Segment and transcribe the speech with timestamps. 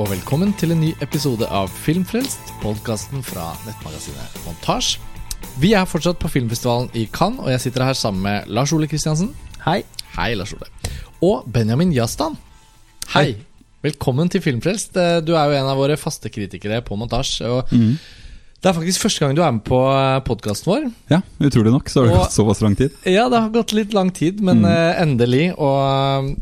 [0.00, 4.94] og velkommen til en ny episode av Filmfrelst, podkasten fra nettmagasinet Montasj.
[5.60, 8.88] Vi er fortsatt på filmfestivalen i Cannes, og jeg sitter her sammen med Lars Ole
[8.88, 9.32] Kristiansen.
[9.66, 9.82] Hei.
[10.14, 10.70] Hei, Lars Ole.
[11.26, 12.38] Og Benjamin Jastan.
[13.12, 13.34] Hei.
[13.84, 14.96] Velkommen til Filmfrelst.
[14.96, 17.42] Eh, Du er jo en av våre faste kritikere på Montasj.
[17.48, 19.80] Og Det er faktisk første gang du er med på
[20.24, 20.92] podkasten vår.
[21.10, 22.90] Ja, utrolig nok så har det Og- gått såpass lang tid.
[23.04, 24.96] Ja, det har gått litt lang tid, men mm.
[25.00, 25.54] endelig.
[25.58, 25.80] Og
[26.30, 26.36] eh,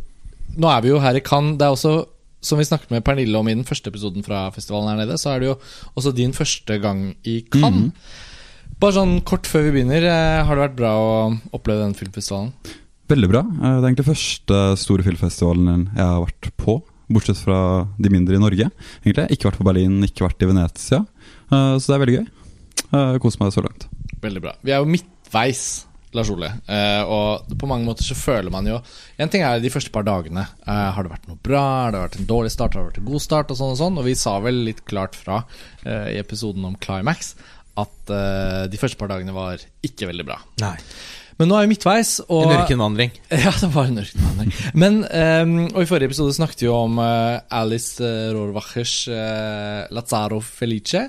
[0.59, 1.57] nå er vi jo her i Cannes.
[1.59, 2.07] Det er også,
[2.41, 5.35] som vi snakket med Pernille om i den første episoden fra festivalen her nede, så
[5.35, 5.57] er det jo
[5.99, 7.93] også din første gang i Cannes.
[8.79, 12.53] Bare sånn kort før vi begynner, eh, har det vært bra å oppleve den filmfestivalen?
[13.09, 13.41] Veldig bra.
[13.41, 16.83] Eh, Det er egentlig første store filmfestivalen jeg har vært på.
[17.11, 18.71] Bortsett fra de mindre i Norge.
[19.05, 21.07] egentlig Ikke vært på Berlin, ikke vært i Venezia.
[21.51, 23.19] Eh, Så det er veldig gøy.
[23.19, 23.89] Koser meg så langt.
[24.23, 24.53] Veldig bra.
[24.63, 25.87] Vi er jo midtveis,
[26.19, 26.51] Lars Ole.
[26.69, 28.81] eh, og på mange måter så føler man jo
[29.19, 30.45] En ting er de første par dagene.
[30.67, 31.63] Eh, har det vært noe bra?
[31.87, 32.75] Har det vært en dårlig start?
[32.75, 33.53] Har det vært en god start?
[33.55, 34.01] Og sånn og sånn.
[34.03, 35.43] Og vi sa vel litt klart fra
[35.85, 37.35] eh, i episoden om Climax
[37.79, 40.41] at eh, de første par dagene var ikke veldig bra.
[40.65, 40.77] Nei.
[41.39, 43.13] Men nå er vi midtveis, og En ørkenvandring.
[43.45, 44.51] Ja, det var en ørkenvandring.
[44.75, 50.41] Men, um, og i forrige episode snakket vi om uh, Alice uh, Rohrwachers uh, Lazaro
[50.43, 51.05] Felice.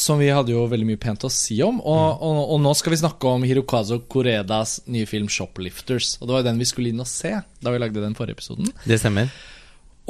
[0.00, 1.80] Som vi hadde jo veldig mye pent å si om.
[1.84, 6.14] Og, og, og nå skal vi snakke om Hirokazo Koredas nye film 'Shoplifters'.
[6.20, 8.38] Og det var jo den vi skulle inn og se da vi lagde den forrige
[8.38, 8.70] episoden.
[8.86, 9.28] Det stemmer.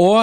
[0.01, 0.21] Og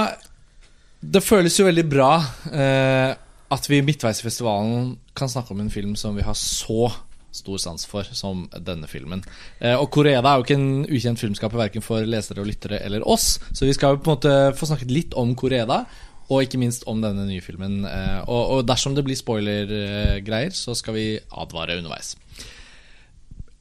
[1.01, 2.11] det føles jo veldig bra
[2.49, 3.11] eh,
[3.53, 6.89] at vi midtveis i festivalen kan snakke om en film som vi har så
[7.37, 9.21] stor sans for som denne filmen.
[9.59, 13.05] Eh, og Koreda er jo ikke en ukjent filmskaper verken for lesere og lyttere eller
[13.07, 15.83] oss, så vi skal jo på en måte få snakket litt om Koreda.
[16.27, 17.81] Og ikke minst om denne nye filmen.
[17.87, 22.15] Eh, og, dersom det blir spoiler-greier, så skal vi advare underveis.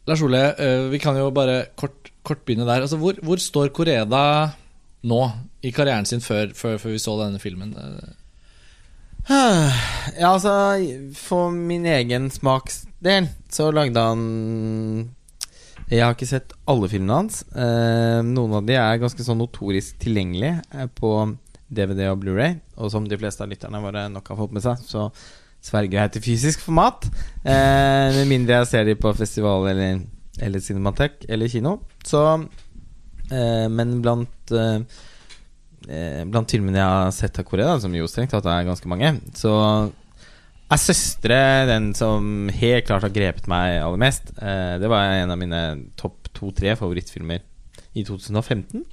[0.06, 2.82] Lars Ole, eh, vi kan jo bare kort, kort begynne der.
[2.82, 4.52] Altså, hvor, hvor står Koreda
[5.06, 5.22] nå
[5.62, 7.74] i karrieren sin før, før, før vi så denne filmen?
[10.20, 10.52] Ja, altså
[11.18, 14.20] For min egen smaksdel så lagde han
[15.90, 17.40] Jeg har ikke sett alle filmene hans.
[17.50, 21.10] Eh, noen av de er ganske sånn notorisk tilgjengelige på
[21.68, 24.82] DVD og Blu-ray Og som de fleste av lytterne våre nok har fått med seg,
[24.86, 25.08] så
[25.66, 27.08] sverger jeg til fysisk format.
[27.42, 30.00] Eh, med mindre jeg ser de på festival eller,
[30.38, 31.78] eller cinematek eller kino.
[32.06, 32.22] Så
[33.32, 34.80] eh, Men blant eh,
[35.88, 39.16] eh, Blant filmene jeg har sett av Korea, som jo strengt tatt er ganske mange,
[39.34, 39.56] så
[40.66, 44.32] er 'Søstre' den som helt klart har grepet meg aller mest.
[44.38, 45.62] Eh, det var en av mine
[45.96, 47.38] topp to-tre favorittfilmer
[47.94, 48.84] i 2015.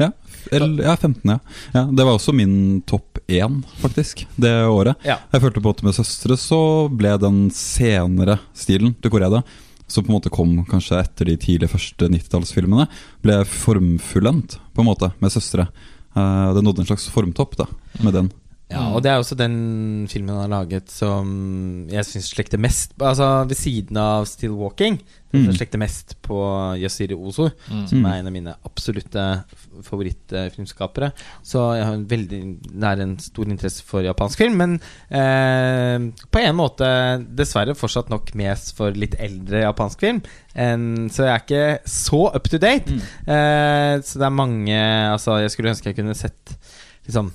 [0.00, 0.10] Ja,
[0.50, 1.38] eller, ja 15, ja.
[1.74, 1.82] ja.
[1.92, 4.96] Det var også min topp én, faktisk, det året.
[5.06, 5.18] Ja.
[5.32, 9.42] Jeg følte på at med 'Søstre' så ble den senere stilen til Korea,
[9.86, 12.88] som på en måte kom kanskje etter de tidlige første 90-tallsfilmene,
[13.22, 15.68] ble formfullendt, på en måte, med 'Søstre'.
[16.16, 17.66] Eh, det nådde en slags formtopp da,
[18.00, 18.32] med den.
[18.70, 22.92] Ja, og det er også den filmen han har laget som jeg syns slekter mest
[23.02, 25.00] Altså ved siden av 'Still Walking'.
[25.30, 25.52] Mm.
[25.54, 26.36] slekter mest på
[26.82, 27.50] Yasiri Ozo,
[27.86, 29.44] som er en av mine absolutte
[29.86, 31.12] favorittfilmskapere.
[31.46, 32.40] Så jeg har en veldig
[32.74, 34.58] nær en stor interesse for japansk film.
[34.58, 34.74] Men
[35.06, 36.90] eh, på en måte
[37.38, 40.22] dessverre fortsatt nok mest for litt eldre japansk film.
[40.56, 42.90] En, så jeg er ikke så up to date.
[42.90, 46.58] Eh, så det er mange Altså, jeg skulle ønske jeg kunne sett
[47.06, 47.30] liksom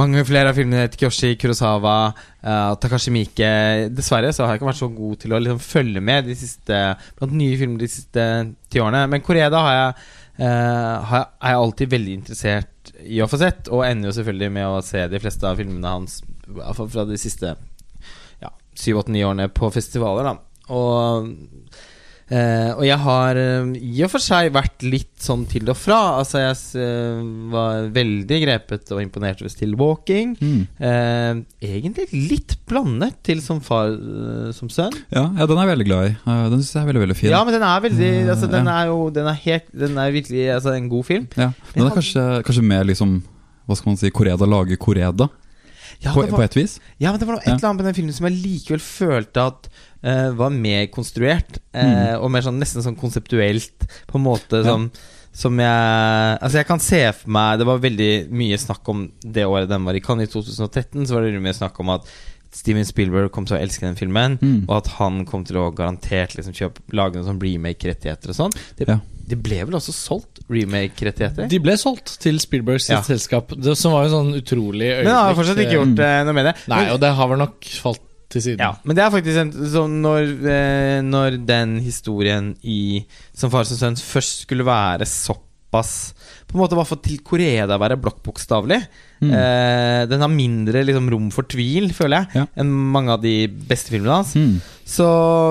[0.00, 1.96] mange flere av filmene til Kyoshi, Kurosawa,
[2.44, 3.52] uh, Takashi Miike.
[3.92, 6.80] Dessverre så har jeg ikke vært så god til å liksom, følge med de siste
[7.18, 8.26] blant nye filmer de siste
[8.72, 9.04] ti årene.
[9.12, 10.06] Men Koreda har jeg,
[10.40, 14.54] uh, har er jeg alltid veldig interessert i å få sett, og ender jo selvfølgelig
[14.56, 17.52] med å se de fleste av filmene hans fra de siste
[18.42, 20.32] ja, syv, åtte, ni årene på festivaler.
[20.32, 20.72] Da.
[20.72, 21.28] Og
[22.32, 25.98] Eh, og jeg har eh, i og for seg vært litt sånn til og fra.
[26.22, 27.18] Altså Jeg eh,
[27.52, 30.32] var veldig grepet og imponert over Still Walking.
[30.40, 30.62] Mm.
[30.80, 33.92] Eh, egentlig litt blandet til som far
[34.56, 34.96] som sønn.
[35.12, 36.14] Ja, ja, den er jeg veldig glad i.
[36.24, 37.32] Den syns jeg er veldig veldig fin.
[37.34, 38.78] Ja, men den er veldig altså, Den ja.
[38.80, 41.28] er jo Den er, helt, den er virkelig altså, en god film.
[41.36, 43.18] Ja, Den er kanskje, kanskje mer liksom
[43.68, 45.28] Hva skal man si Koreda lager Koreda,
[46.02, 46.78] Ja, på, det på et vis.
[46.98, 49.44] ja men det var noe et eller annet med den filmen som jeg likevel følte
[49.52, 49.68] at
[50.02, 51.58] var mer konstruert.
[51.74, 52.20] Mm.
[52.20, 54.64] Og mer sånn nesten sånn konseptuelt, på en måte Ja.
[54.72, 54.90] som
[55.34, 59.46] som jeg Altså jeg kan se for meg Det var veldig mye snakk om det
[59.48, 61.06] året den var i Cannes, i 2013.
[61.06, 62.04] Så var det mye snakk om at
[62.52, 64.66] Steven Spielberg kom til å elske den filmen, Mm.
[64.68, 68.52] og at han kom til å garantert liksom kjøpe lage noen sånn remake-rettigheter og sånn.
[68.76, 68.98] Det, Ja.
[69.26, 71.48] det ble vel også solgt remake-rettigheter?
[71.48, 73.00] De ble solgt til Spielbergs Ja.
[73.00, 75.04] selskap, det, som var jo sånn utrolig øyeblikk.
[75.04, 76.54] Men han har fortsatt ikke gjort eh, noe med det.
[76.68, 78.00] Nei, og det har vel nok falt
[78.32, 78.62] til siden.
[78.64, 83.04] Ja, men det er faktisk en, sånn når, eh, når den historien i
[83.36, 85.92] Som far som sønn først skulle være såpass
[86.48, 88.80] På en måte var fått til Korea å være blokkbokstavelig.
[89.24, 89.30] Mm.
[89.32, 92.46] Eh, den har mindre liksom, rom for tvil, føler jeg, Ja.
[92.60, 94.34] enn mange av de beste filmene hans.
[94.36, 94.58] Mm.
[94.84, 95.06] Så,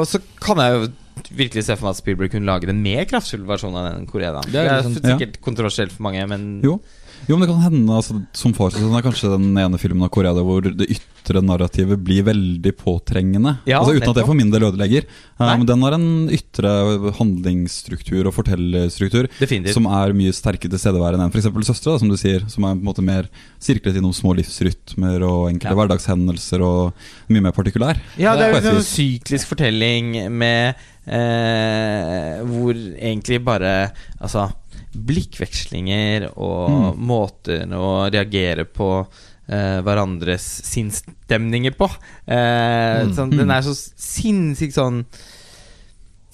[0.06, 0.92] så kan jeg jo
[1.38, 4.32] virkelig se for meg at Spielberg kunne lage en mer kraftfull versjon av den Korea.
[4.42, 6.80] Det Det Det er er, liksom- sikkert kontroversielt for mange, men Jo.
[7.28, 10.34] Jo, men det kan hende altså, Som sånn er kanskje den ene filmen av Korea
[10.34, 13.58] hvor det ytre narrativet blir veldig påtrengende.
[13.70, 15.06] Ja, altså Uten at det for min del ødelegger.
[15.38, 16.72] Eh, men den har en ytre
[17.20, 19.76] handlingsstruktur og fortellerstruktur definitivt.
[19.78, 21.50] som er mye sterkere tilstedeværende enn f.eks.
[21.70, 22.46] Søstre, da, som du sier.
[22.52, 23.30] Som er på en måte mer
[23.62, 25.78] sirklet innom små livsrytmer og enkelte Ja.
[25.78, 26.94] hverdagshendelser og
[27.30, 28.02] mye mer partikulær.
[28.18, 30.76] Ja, det er jo et en syklisk fortelling med
[31.06, 33.92] eh, Hvor egentlig bare
[34.22, 34.50] Altså
[34.96, 37.00] blikkvekslinger og Mm.
[37.08, 39.08] måter å reagere på
[39.52, 41.90] eh, hverandres sinnsstemninger på.
[42.28, 43.14] Eh, Mm.
[43.16, 45.06] sånn, den er så sinnssykt sånn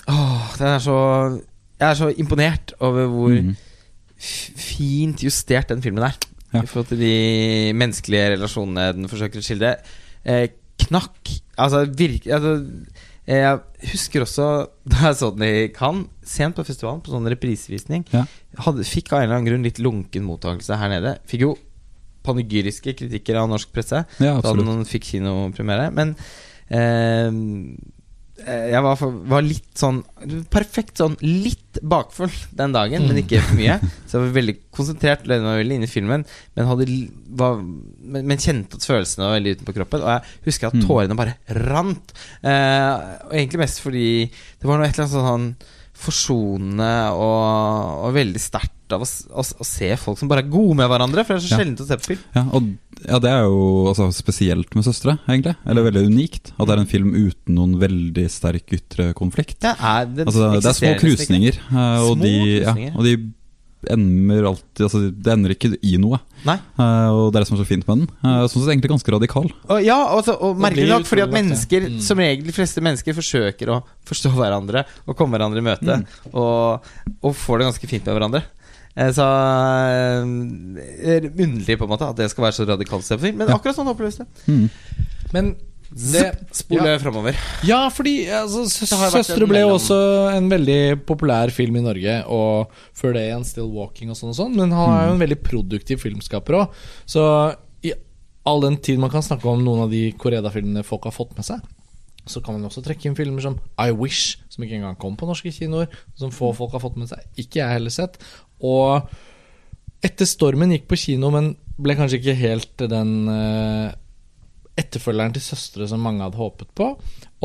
[0.07, 1.41] Åh, den er så
[1.79, 3.55] Jeg er så imponert over hvor mm.
[4.17, 6.15] fint justert den filmen er.
[6.53, 6.63] Ja.
[6.63, 9.75] I forhold til de menneskelige relasjonene den forsøker å skildre.
[10.25, 10.47] Eh,
[10.87, 12.55] knakk Altså, virke altså,
[13.27, 13.59] Jeg
[13.91, 14.47] husker også
[14.91, 18.23] da jeg så den i Cannes, sent på festivalen, på sånn reprisevisning, Ja.
[18.63, 21.17] hadde, fikk av en eller annen grunn litt lunken mottakelse her nede.
[21.27, 21.53] Fikk jo
[22.27, 24.05] panegyriske kritikker av norsk presse.
[24.19, 25.91] Ja, Da den fikk kinopremiere.
[25.95, 26.15] Men
[26.69, 27.31] eh,
[28.45, 30.03] jeg var, for, var litt sånn
[30.53, 33.75] Perfekt sånn litt bakfull den dagen, men ikke for mye.
[34.05, 36.23] Så jeg var veldig konsentrert, levde meg veldig inne i filmen,
[36.57, 36.87] men, hadde,
[37.37, 40.05] var, men, men kjente at følelsene var veldig utenpå kroppen.
[40.05, 40.85] Og jeg husker at Mm.
[40.87, 41.35] tårene bare
[41.67, 42.13] rant.
[42.41, 42.93] Eh,
[43.27, 45.49] og egentlig mest fordi det var noe et eller annet sånn
[45.97, 50.75] forsonende og, og veldig sterkt av å, å, å se folk som bare er gode
[50.79, 51.25] med hverandre.
[51.25, 51.59] For det er så Ja.
[51.61, 52.21] sjeldent å se på film.
[52.35, 52.67] Ja, og
[53.07, 55.55] ja, det er jo altså, spesielt med søstre, egentlig.
[55.67, 56.53] Eller veldig unikt.
[56.57, 59.59] At det er en film uten noen veldig sterk ytre konflikt.
[59.61, 62.95] Det er, det Altså, det er små krusninger, eh, og, Små de, ja, krusninger.
[62.97, 63.17] og de
[63.93, 66.17] ender alltid Altså, det ender ikke i noe.
[66.47, 66.55] Nei.
[66.79, 68.09] Uh, og det er det som er så fint med den.
[68.25, 69.47] Uh, Sånn sett egentlig ganske radikal.
[69.69, 71.87] Og, ja, altså, og merkelig nok, fordi at mennesker.
[71.93, 72.01] Mm.
[72.03, 73.79] som regel de fleste mennesker, forsøker å
[74.09, 75.99] forstå hverandre og komme hverandre i møte,
[76.33, 76.85] og,
[77.21, 78.43] og får det ganske fint med hverandre.
[78.97, 83.37] Eh, Så eh, er underlig på en måte at det skal være så radikalt film,
[83.43, 84.27] men akkurat sånn oppleves det.
[84.47, 84.67] Mm.
[85.35, 85.55] Men
[85.87, 86.97] det Spole ja.
[86.99, 87.37] framover.
[87.63, 89.99] Ja, fordi altså, Søstre ble jo mellom- også
[90.35, 94.37] en veldig populær film i Norge, og før det igjen Still Walking og sånn og
[94.41, 94.57] sånn.
[94.59, 96.75] Men han er jo en veldig produktiv filmskaper òg.
[97.07, 97.23] Så
[97.87, 97.93] i
[98.45, 101.47] all den tid man kan snakke om noen av de Koreda-filmene folk har fått med
[101.47, 101.63] seg,
[102.27, 105.27] så kan man også trekke inn filmer som I Wish, som ikke engang kom på
[105.29, 105.87] norske kinoer,
[106.19, 107.23] som få folk har fått med seg.
[107.39, 108.19] Ikke jeg heller sett.
[108.65, 109.05] Og
[110.05, 111.45] etter stormen gikk på kino, men
[111.77, 113.91] ble kanskje ikke helt den uh,
[114.77, 116.85] etterfølgeren til søstre som mange hadde håpet på.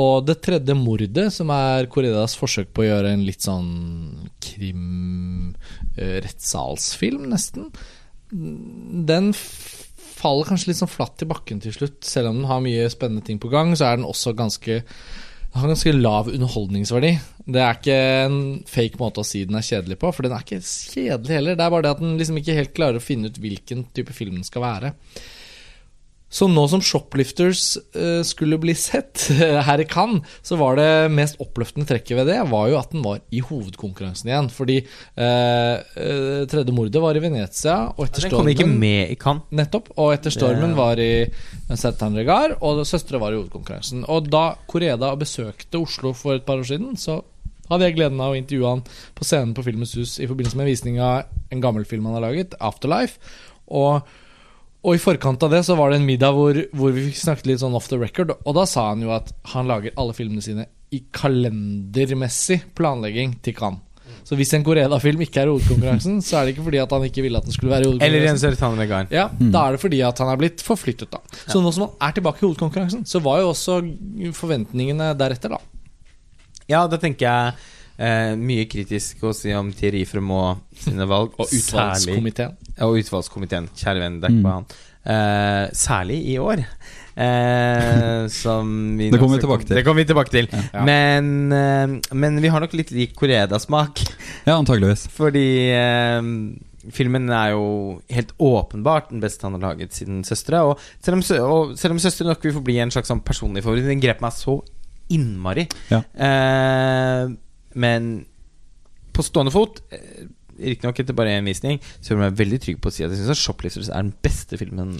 [0.02, 3.70] Og det tredje mordet, som er Corridas forsøk på å gjøre en litt sånn
[4.44, 7.62] krim-rettssalsfilm, nesten,
[8.32, 9.34] den
[10.22, 12.00] faller kanskje litt sånn flatt i bakken til slutt.
[12.06, 14.74] Selv om den har mye spennende ting på gang, så er den også ganske
[15.52, 17.10] den har ganske lav underholdningsverdi.
[17.44, 20.46] Det er ikke en fake måte å si den er kjedelig på, for den er
[20.46, 21.58] ikke kjedelig heller.
[21.58, 24.16] Det er bare det at den liksom ikke helt klarer å finne ut hvilken type
[24.16, 24.94] film den skal være.
[26.32, 29.26] Så nå som Shoplifters eh, skulle bli sett
[29.68, 33.04] her i Cannes, så var det mest oppløftende trekket ved det var jo at den
[33.04, 34.48] var i hovedkonkurransen igjen.
[34.52, 39.18] Fordi eh, eh, tredje mordet var i Venezia, og etter Den kom ikke med i
[39.20, 39.44] Cannes.
[39.52, 39.92] Nettopp.
[40.00, 41.26] Og etter stormen var i
[41.76, 44.06] Sertan Regar, og søstre var i hovedkonkurransen.
[44.08, 47.20] Og da Koreda besøkte Oslo for et par år siden, så
[47.68, 48.82] hadde jeg gleden av å intervjue han
[49.16, 52.16] på scenen på Filmens Hus i forbindelse med en visning av en gammel film han
[52.18, 53.20] har laget, 'Afterlife'.
[53.72, 54.02] Og
[54.82, 57.46] og i forkant av det så var det en middag hvor, hvor vi fikk snakket
[57.52, 58.32] litt sånn off the record.
[58.42, 63.54] Og da sa han jo at han lager alle filmene sine i kalendermessig planlegging til
[63.56, 63.80] Cannes.
[64.22, 67.04] Så hvis en Koreda-film ikke er i hovedkonkurransen, så er det ikke fordi at han
[67.08, 68.52] ikke ville at den skulle være i Eller hovedkonkurransen.
[68.54, 69.08] Ørtan Regarn.
[69.10, 69.24] Ja,
[69.54, 71.18] Da er det fordi at han er blitt forflyttet, da.
[71.46, 73.80] Så nå som han er tilbake i hovedkonkurransen, så var jo også
[74.38, 75.60] forventningene deretter, da.
[76.70, 77.54] Ja, da tenker jeg
[77.98, 81.34] eh, mye kritisk å si om Thierry Fremaux sine valg.
[81.38, 81.66] Og særlig-
[82.16, 82.56] utvalgskomiteen.
[82.80, 83.68] Og utvalgskomiteen.
[83.76, 84.42] Kjære venn, det er ikke Mm.
[84.42, 84.66] bare han.
[85.04, 86.64] Eh, særlig i år.
[87.16, 89.76] Eh, som vi Det kommer vi tilbake til.
[89.76, 90.48] Det kommer vi tilbake til.
[90.72, 90.84] Ja.
[90.84, 93.98] Men, eh, men vi har nok litt lik Koreda-smak.
[94.46, 95.08] Ja, antageligvis.
[95.12, 95.44] Fordi
[95.74, 96.22] eh,
[96.90, 100.62] filmen er jo helt åpenbart den beste han har laget siden 'Søstre'.
[100.64, 103.84] Og selv om, og selv om 'Søstre' nok vil forbli en slags sånn personlig favoritt,
[103.86, 104.62] den grep meg så
[105.10, 105.68] innmari.
[105.90, 106.02] Ja.
[107.74, 108.26] Men
[109.12, 110.26] på stående fot eh,
[110.62, 113.22] Riktignok etter bare én visning, så jeg meg veldig trygg på å si at jeg
[113.24, 114.92] syns 'Shoplifters' er den beste filmen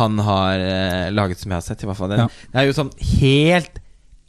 [0.00, 1.82] han har eh, laget som jeg har sett.
[1.84, 2.26] I hvert fall den, Ja.
[2.52, 2.90] Det er jo sånn
[3.20, 3.78] helt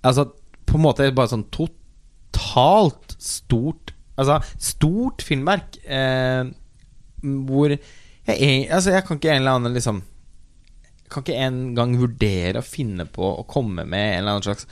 [0.03, 0.25] Altså
[0.67, 6.43] på en måte bare sånn totalt stort Altså, stort filmverk eh,
[7.23, 7.79] hvor jeg,
[8.27, 10.01] er- altså, jeg kan ikke en eller annen liksom
[11.09, 14.67] Kan ikke engang vurdere å finne på å komme med en eller annen slags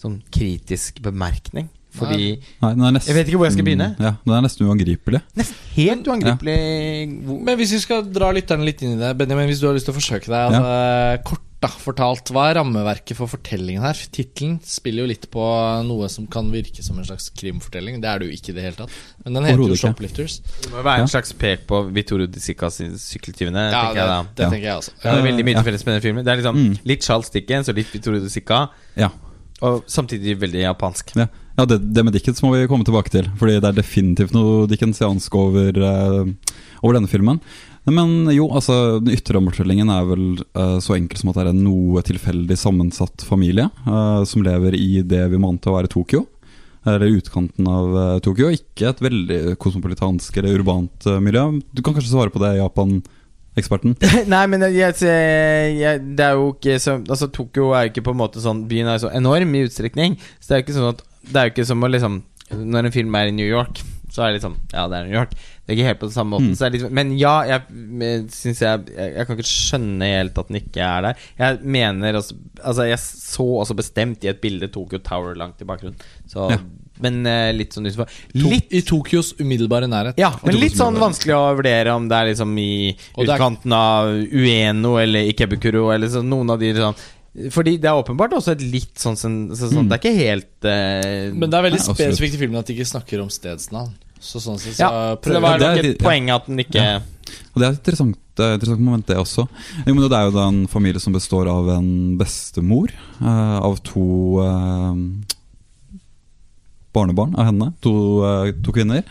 [0.00, 1.68] sånn kritisk bemerkning.
[1.90, 3.88] Fordi Nei, den er nesten, Jeg vet ikke hvor jeg skal begynne.
[3.98, 5.20] Ja, Den er nesten uangripelig.
[5.36, 7.36] Nesten helt uangripelig ja.
[7.50, 9.88] Men hvis vi skal dra lytterne litt inn i det, Benjamin, hvis du har lyst
[9.90, 13.98] til å forsøke deg altså, Kort da, fortalt, hva er rammeverket for fortellingen her?
[14.16, 15.42] Tittelen spiller jo litt på
[15.84, 17.98] noe som kan virke som en slags krimfortelling.
[18.00, 18.94] Det er det jo ikke i det hele tatt.
[19.26, 19.76] Men den heter jo.
[19.76, 20.38] Shoplifters.
[20.64, 23.66] Det må være en slags pek på Vittorio Di Sicas sykkeltyvene.
[23.74, 24.94] Ja, det, jeg det tenker jeg også.
[25.02, 26.24] Det er veldig mye til felles med den filmen.
[26.24, 26.78] Det er liksom Mm.
[26.94, 28.62] litt Charles Dickens og litt Vittorio Di Sica,
[28.96, 29.10] Ja,
[29.60, 31.12] og samtidig veldig japansk.
[31.20, 31.26] ja.
[31.58, 33.28] Ja det, det med Dickens må vi komme tilbake til.
[33.40, 37.40] Fordi det er definitivt noe dickensiansk over, uh, over denne filmen.
[37.90, 40.26] Men jo, altså den ytre rammefortellingen er vel
[40.56, 44.76] uh, så enkel som at det er en noe tilfeldig sammensatt familie uh, som lever
[44.78, 46.26] i det vi må anta å være Tokyo.
[46.88, 48.48] Eller utkanten av Tokyo.
[48.56, 51.58] Ikke et veldig kosmopolitansk eller urbant miljø.
[51.76, 53.98] Du kan kanskje svare på det, Japan-eksperten?
[54.32, 58.14] Nei, men jeg, jeg, det er jo ikke så Altså, Tokyo er jo ikke på
[58.16, 60.90] en måte sånn Byen er så enorm i utstrekning, så det er jo ikke sånn
[60.94, 63.82] at Det er jo ikke som å liksom Når en film er i New York,
[64.10, 65.34] så er det liksom Ja, det er New York.
[65.36, 66.50] Det er ikke helt på den samme måten.
[66.50, 66.56] Mm.
[66.58, 70.48] Så er litt, men ja, jeg syns jeg, jeg Jeg kan ikke skjønne helt at
[70.50, 71.26] den ikke er der.
[71.38, 75.68] Jeg mener også Altså, jeg så også bestemt i et bilde Tokyo Tower langt i
[75.68, 76.00] bakgrunnen.
[76.26, 76.58] Så Ja.
[77.00, 78.10] Men uh, litt sånn utenfor.
[78.36, 80.18] Litt I Tokyos umiddelbare nærhet.
[80.20, 82.90] ja, men litt sånn vanskelig å vurdere om det er liksom i
[83.24, 87.00] utkanten av Ueno eller Ikebukuro eller så, noen av de sånn
[87.54, 89.90] Fordi det er åpenbart også et litt sånn, sånn, sånn, sånn Mm.
[89.90, 92.74] Det er ikke helt uh, Men det er veldig Nei, spesifikt i filmen at de
[92.74, 93.94] ikke snakker om stedsnavn.
[94.20, 96.02] Så sånn sett så Ja, prøver det var nok er et ja.
[96.02, 96.98] poeng at den ikke Ja.
[97.54, 99.44] Og det er et interessant, det er et interessant moment, det også.
[99.86, 102.90] Jo, men det er jo da en familie som består av en bestemor,
[103.22, 104.06] uh, av to
[106.90, 107.70] barnebarn av henne.
[107.86, 107.92] To,
[108.66, 109.06] to kvinner.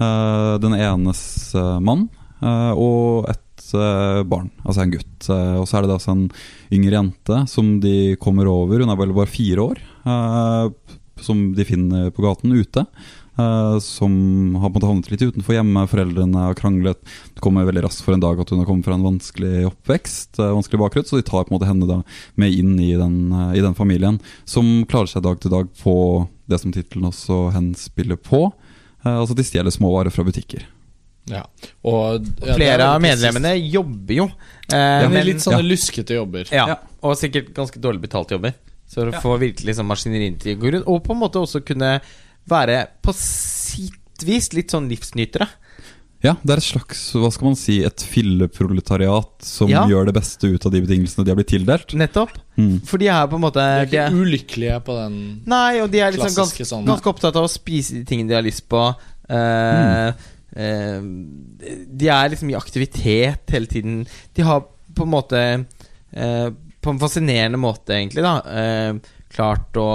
[0.00, 1.52] Eh, den enes
[1.84, 2.06] mann
[2.40, 3.42] eh, og et
[3.74, 5.28] barn, altså en gutt.
[5.30, 6.26] Eh, og så er det altså en
[6.72, 11.66] yngre jente som de kommer over, hun er vel bare fire år, eh, som de
[11.68, 12.86] finner på gaten ute.
[13.40, 16.98] eh, som har på en måte havnet litt utenfor hjemme, foreldrene har kranglet.
[17.34, 20.40] Det kommer veldig raskt for en dag at hun har kommet fra en vanskelig oppvekst,
[20.40, 22.02] vanskelig bakgrunn, så de tar på en måte henne da
[22.40, 25.94] med inn i den, i den familien, som klarer seg dag til dag på
[26.50, 28.50] det som tittelen også henspiller på.
[29.06, 30.66] Altså de stjeler småvarer fra butikker.
[31.30, 31.44] Ja.
[31.86, 33.72] Og ja, er Flere av medlemmene sist.
[33.74, 34.24] jobber jo.
[34.70, 35.68] Eh, men men, litt sånne ja.
[35.70, 36.50] luskete jobber.
[36.52, 38.54] ja, og sikkert ganske dårlig betalte jobber.
[38.90, 39.20] Så å Ja.
[39.22, 40.86] få virkelig sånn maskineriet til å gå rundt.
[40.90, 42.00] Og på en måte også kunne
[42.50, 45.46] være på sitt vis litt sånn livsnytere.
[46.22, 49.86] Ja, det er et slags, hva skal man si, et filleproletariat som Ja.
[49.86, 51.94] gjør det beste ut av de betingelsene de har blitt tildelt.
[51.94, 52.30] Nettopp.
[52.58, 52.82] Mm.
[52.84, 55.90] For de er på en måte De er ikke de, ulykkelige på den Nei, og
[55.90, 56.84] de er liksom ganske, sånn.
[56.84, 58.94] ganske opptatt av å spise de tingene de har lyst på.
[59.30, 60.12] Eh, eh,
[60.58, 64.02] de er liksom i aktivitet hele tiden.
[64.34, 64.64] De har
[64.96, 65.40] på en måte
[66.10, 66.48] eh,
[66.80, 68.96] På en fascinerende måte, egentlig, da, eh,
[69.30, 69.90] klart å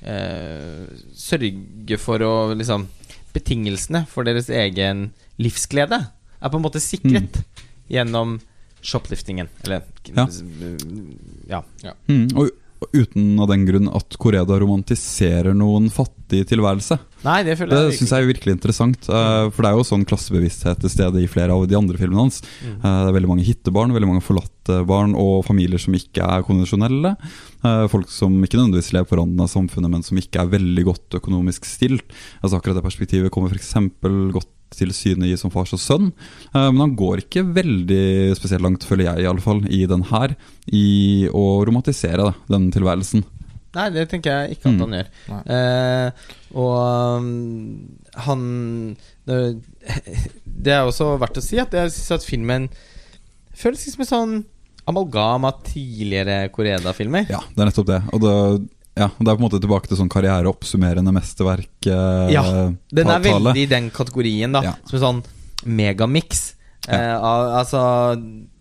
[0.00, 2.88] eh, sørge for å liksom
[3.36, 5.98] Betingelsene for deres egen livsglede
[6.40, 7.42] er på en måte sikret
[7.92, 8.38] gjennom
[8.80, 9.50] shopliftingen.
[9.62, 9.84] Eller
[11.46, 11.60] Ja.
[11.84, 11.92] ja.
[12.08, 12.30] Mm.
[12.32, 12.50] Og og
[12.92, 16.98] uten av den grunn at Koreda romantiserer noen fattig tilværelse.
[17.24, 19.86] Nei, det føler Det jeg syns jeg er virkelig interessant, Uh, for det er jo
[19.86, 22.42] sånn klassebevissthet til stede i flere av de andre filmene hans.
[22.60, 22.74] Mm.
[22.82, 26.44] Uh, Det er veldig mange hittebarn, veldig mange forlatte barn og familier som ikke er
[26.46, 27.14] konvensjonelle.
[27.64, 30.84] Uh, Folk som ikke nødvendigvis lever på randen av samfunnet, men som ikke er veldig
[30.90, 32.06] godt økonomisk stilt.
[32.42, 33.74] Altså Akkurat det perspektivet kommer f.eks.
[34.34, 36.12] godt til syne i Som fars og sønn.
[36.54, 40.02] Eh, Men han går ikke veldig spesielt langt, føler jeg i alle fall, i den
[40.12, 40.36] her,
[40.72, 43.24] i å romantisere da, denne tilværelsen.
[43.76, 44.80] Nei, det tenker jeg ikke at Mm.
[44.86, 45.08] han gjør.
[45.28, 45.40] Nei.
[45.52, 46.10] Eh,
[46.56, 47.88] og um,
[48.24, 48.44] han
[49.26, 49.40] det,
[50.64, 52.68] det er også verdt å si at jeg syns at filmen
[53.56, 54.34] føles som en sånn
[54.88, 57.26] amalgam av tidligere Koreda-filmer.
[57.28, 58.00] Ja, det er nettopp det.
[58.14, 58.34] Og det,
[58.96, 61.74] ja, det er på en måte tilbake til sånn karriereoppsummerende mesterverk.
[61.84, 62.42] eh, Ja,
[62.88, 64.62] Den er veldig i den kategorien, da.
[64.64, 64.74] Ja.
[64.88, 65.22] Som en sånn
[65.66, 66.54] megamix.
[66.88, 67.80] Eh, altså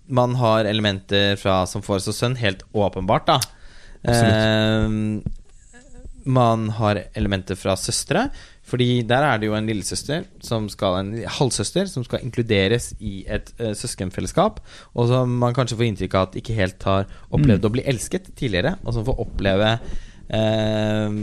[0.07, 3.39] Man har elementer fra Som får og sønn, helt åpenbart, da.
[4.03, 4.89] Eh,
[6.25, 8.29] man har elementer fra søstre.
[8.65, 13.23] Fordi der er det jo en lillesøster som skal En halvsøster som skal inkluderes i
[13.29, 14.59] et uh, søskenfellesskap.
[14.95, 18.31] Og som man kanskje får inntrykk av at ikke helt har opplevd å bli elsket
[18.35, 18.75] tidligere.
[18.83, 19.79] Og som får oppleve
[20.29, 21.17] eh,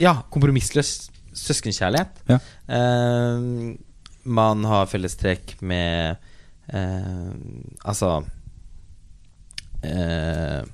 [0.00, 2.22] Ja, kompromissløs søskenkjærlighet.
[2.28, 2.40] Ja.
[2.68, 3.76] Eh,
[4.26, 6.16] man har fellestrekk med
[6.72, 7.28] eh,
[7.86, 8.16] Altså
[9.86, 10.64] eh,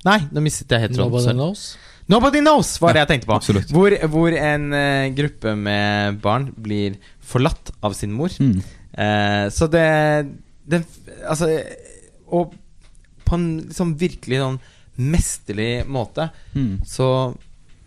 [0.00, 1.12] Nei, nå mistet jeg helt tråden.
[1.12, 1.64] Nobody knows.
[2.10, 3.60] Nobody Knows var det jeg tenkte på.
[3.70, 8.34] Hvor, hvor en uh, gruppe med barn blir forlatt av sin mor.
[8.40, 8.56] Mm.
[8.96, 9.84] Uh, så det,
[10.66, 10.82] det
[11.22, 11.46] Altså
[12.34, 12.56] Og
[13.22, 14.56] på en liksom virkelig sånn
[15.00, 16.80] mesterlig måte Mm.
[16.86, 17.34] så,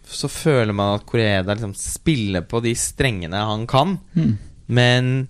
[0.03, 4.38] så føler man at Koreeda liksom spiller på de strengene han kan, Mm.
[4.67, 5.27] men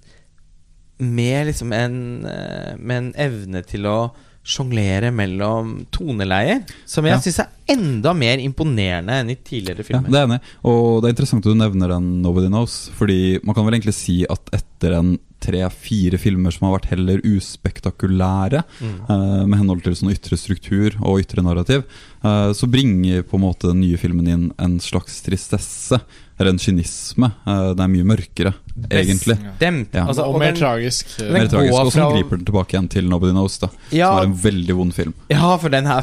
[0.99, 4.11] med liksom en eh, Med en evne til å
[4.43, 7.19] sjonglere mellom toneleier, som jeg Ja.
[7.23, 7.47] synes er
[7.77, 10.09] enda mer imponerende enn i tidligere Ja, filmer.
[10.11, 10.39] det er enig.
[10.65, 12.89] Og det er interessant at du nevner den Nobody Knows.
[12.93, 15.13] Fordi man kan vel egentlig si at etter en
[15.43, 18.95] tre-fire filmer som har vært heller uspektakulære, Mm.
[19.09, 21.83] uh, med henhold til sånn ytre struktur og ytre narrativ,
[22.23, 25.99] uh, så bringer på en måte den nye filmen inn en slags tristesse,
[26.39, 27.27] eller en kynisme.
[27.45, 28.53] Eh, det er mye mørkere,
[28.89, 29.35] egentlig.
[29.37, 29.93] Bestemt.
[29.93, 30.07] Ja.
[30.09, 31.11] Altså, og, og mer den- tragisk.
[31.19, 31.73] den Mer tragisk.
[31.77, 33.69] Og som fra- griper den tilbake igjen til Nobody Knows, da.
[33.93, 35.13] Ja, Som er en veldig vond film.
[35.29, 36.01] Ja, for den er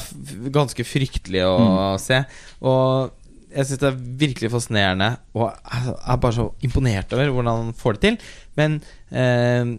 [0.54, 1.98] ganske fryktelig å Mm.
[2.00, 2.24] se.
[2.62, 3.10] Og
[3.50, 7.72] jeg syns det er virkelig fascinerende, og jeg er bare så imponert over hvordan han
[7.76, 8.18] får det til.
[8.58, 8.76] Men
[9.10, 9.72] eh,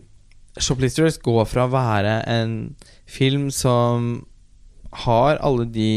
[0.59, 2.57] Shoplisters går fra å være en
[3.09, 4.13] film som
[5.05, 5.93] har alle de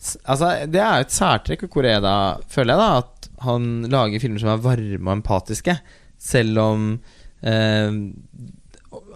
[0.00, 2.12] Altså, det er jo et særtrekk ved Koreda,
[2.48, 5.74] føler jeg, da, at han lager filmer som er varme og empatiske,
[6.16, 6.86] selv om
[7.44, 7.98] eh,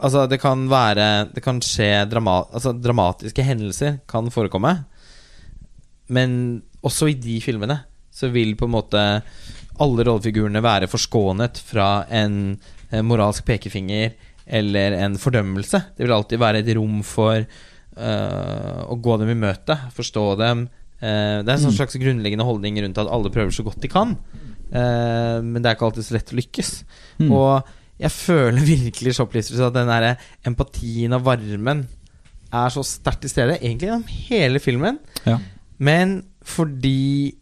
[0.04, 4.74] Altså, det kan være Det kan skje drama, altså, Dramatiske hendelser kan forekomme.
[6.12, 6.36] Men
[6.84, 7.80] også i de filmene
[8.14, 9.02] så vil på en måte
[9.82, 12.58] alle rollefigurene være forskånet fra en,
[12.90, 14.12] eh, moralsk pekefinger
[14.46, 15.80] eller en fordømmelse.
[15.96, 17.40] Det vil alltid være et rom for
[17.96, 20.66] uh, å gå dem i møte, forstå dem.
[21.00, 21.78] Uh, det er en sånn Mm.
[21.78, 24.16] slags grunnleggende holdning rundt at alle prøver så godt de kan.
[24.74, 26.70] Uh, men det er ikke alltid så lett å lykkes.
[27.22, 27.32] Mm.
[27.32, 31.86] Og jeg føler virkelig i Shoplifters at den der empatien og varmen
[32.54, 34.98] er så sterkt til stede, egentlig gjennom hele filmen.
[35.24, 35.38] Ja.
[35.78, 37.34] Men fordi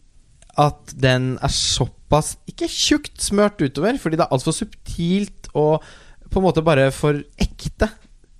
[0.59, 5.83] at den er såpass Ikke tjukt smørt utover, fordi det er altfor subtilt og
[6.29, 7.89] på en måte bare for ekte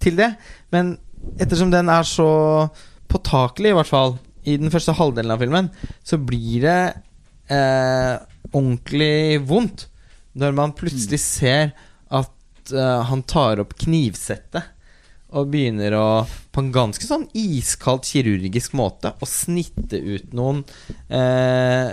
[0.01, 0.31] til det.
[0.73, 0.95] Men
[1.41, 2.69] ettersom den er så
[3.09, 4.15] påtakelig, i hvert fall
[4.49, 5.69] i den første halvdelen av filmen,
[6.03, 6.79] så blir det
[7.53, 8.15] eh,
[8.51, 9.87] ordentlig vondt
[10.37, 11.73] når man plutselig ser
[12.13, 14.72] at eh, han tar opp knivsettet
[15.33, 16.05] og begynner å
[16.53, 20.63] på en ganske sånn iskaldt kirurgisk måte å snitte ut noen
[21.09, 21.91] eh,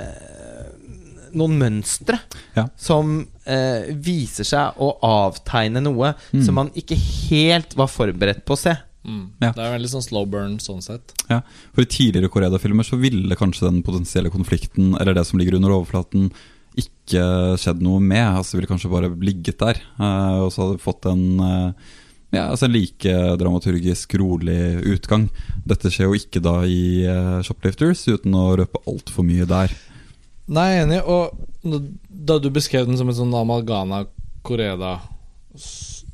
[1.30, 2.18] Noen mønstre
[2.56, 2.64] Ja.
[2.74, 6.42] som eh, viser seg å avtegne noe Mm.
[6.44, 6.96] som man ikke
[7.30, 8.74] helt var forberedt på å se.
[9.06, 9.28] Mm.
[9.40, 9.52] Ja.
[9.52, 11.14] Det er veldig sånn slow burn sånn sett.
[11.30, 11.40] Ja,
[11.72, 15.70] for I tidligere Korea-filmer så ville kanskje den potensielle konflikten Eller det som ligger under
[15.70, 16.32] overflaten,
[16.76, 18.26] ikke skjedd noe med.
[18.26, 19.80] Altså Det ville kanskje bare ligget der.
[20.00, 21.72] eh, og så hadde fått en eh,
[22.30, 25.26] ja, altså en like dramaturgisk rolig utgang.
[25.66, 29.74] Dette skjer jo ikke da i eh, Shoplifters, uten å røpe altfor mye der.
[30.50, 31.00] Nei, jeg er enig.
[31.10, 34.04] Og da du beskrev den som en sånn amalgana
[34.46, 34.96] Koreda,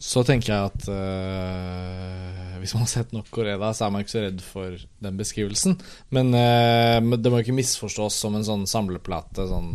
[0.07, 4.15] så tenker jeg at øh, Hvis man har sett nok Koreda, så er man ikke
[4.15, 5.77] så redd for den beskrivelsen.
[6.17, 9.47] Men, øh, det må ikke misforstås som en sånn samleplate.
[9.53, 9.71] Sånn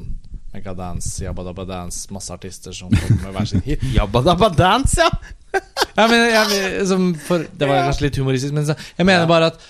[0.52, 3.84] Megadance, Jabba Dance, masse artister som kommer med hver sin hit.
[3.98, 5.10] Jabba dance, ja!
[5.98, 9.64] jeg mener, jeg, som for, det var kanskje litt humoristisk, men jeg mener bare at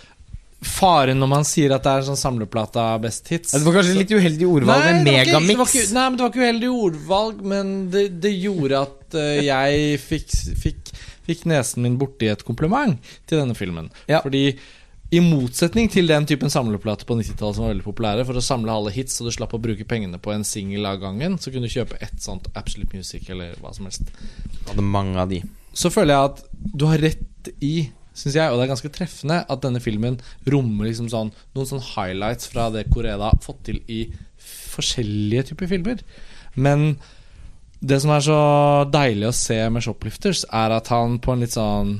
[0.62, 2.44] faren når man sier at det er sånn
[2.78, 5.74] av best hits Det var kanskje litt uheldig ordvalg med det var megamix.
[5.89, 10.36] Nei, men det var ikke uheldig ordvalg, men det, det gjorde at uh, jeg fikk,
[10.62, 10.94] fikk,
[11.30, 13.89] fikk nesen min borti et kompliment til denne filmen.
[14.10, 14.22] Ja.
[14.22, 14.52] Fordi
[15.12, 18.71] i motsetning til den typen samleplater på 90-tallet som var veldig populære, for å samle
[18.71, 21.67] alle hits så du slapp å bruke pengene på en singel av gangen, så kunne
[21.67, 24.08] du kjøpe ett sånt Absolute Music eller hva som helst.
[24.69, 25.41] Hadde mange av de.
[25.76, 29.38] Så føler jeg at du har rett i Synes jeg, og det er ganske treffende
[29.47, 30.17] At denne filmen
[30.52, 34.02] rommer liksom sånn noen sånne highlights fra det Koreda har fått til i
[34.71, 36.02] forskjellige typer filmer.
[36.60, 36.97] Men
[37.80, 38.39] det som er så
[38.91, 41.95] deilig å se med Shoplifters, er at han på en litt sånn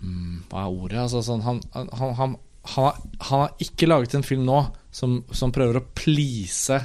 [0.00, 0.98] Hva er ordet?
[1.06, 2.34] Altså, sånn, han, han, han, har,
[2.74, 4.60] han har ikke laget en film nå
[4.94, 6.78] som, som prøver å please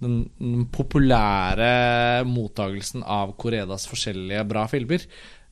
[0.00, 5.04] den, den populære mottagelsen av Koredas forskjellige bra filmer.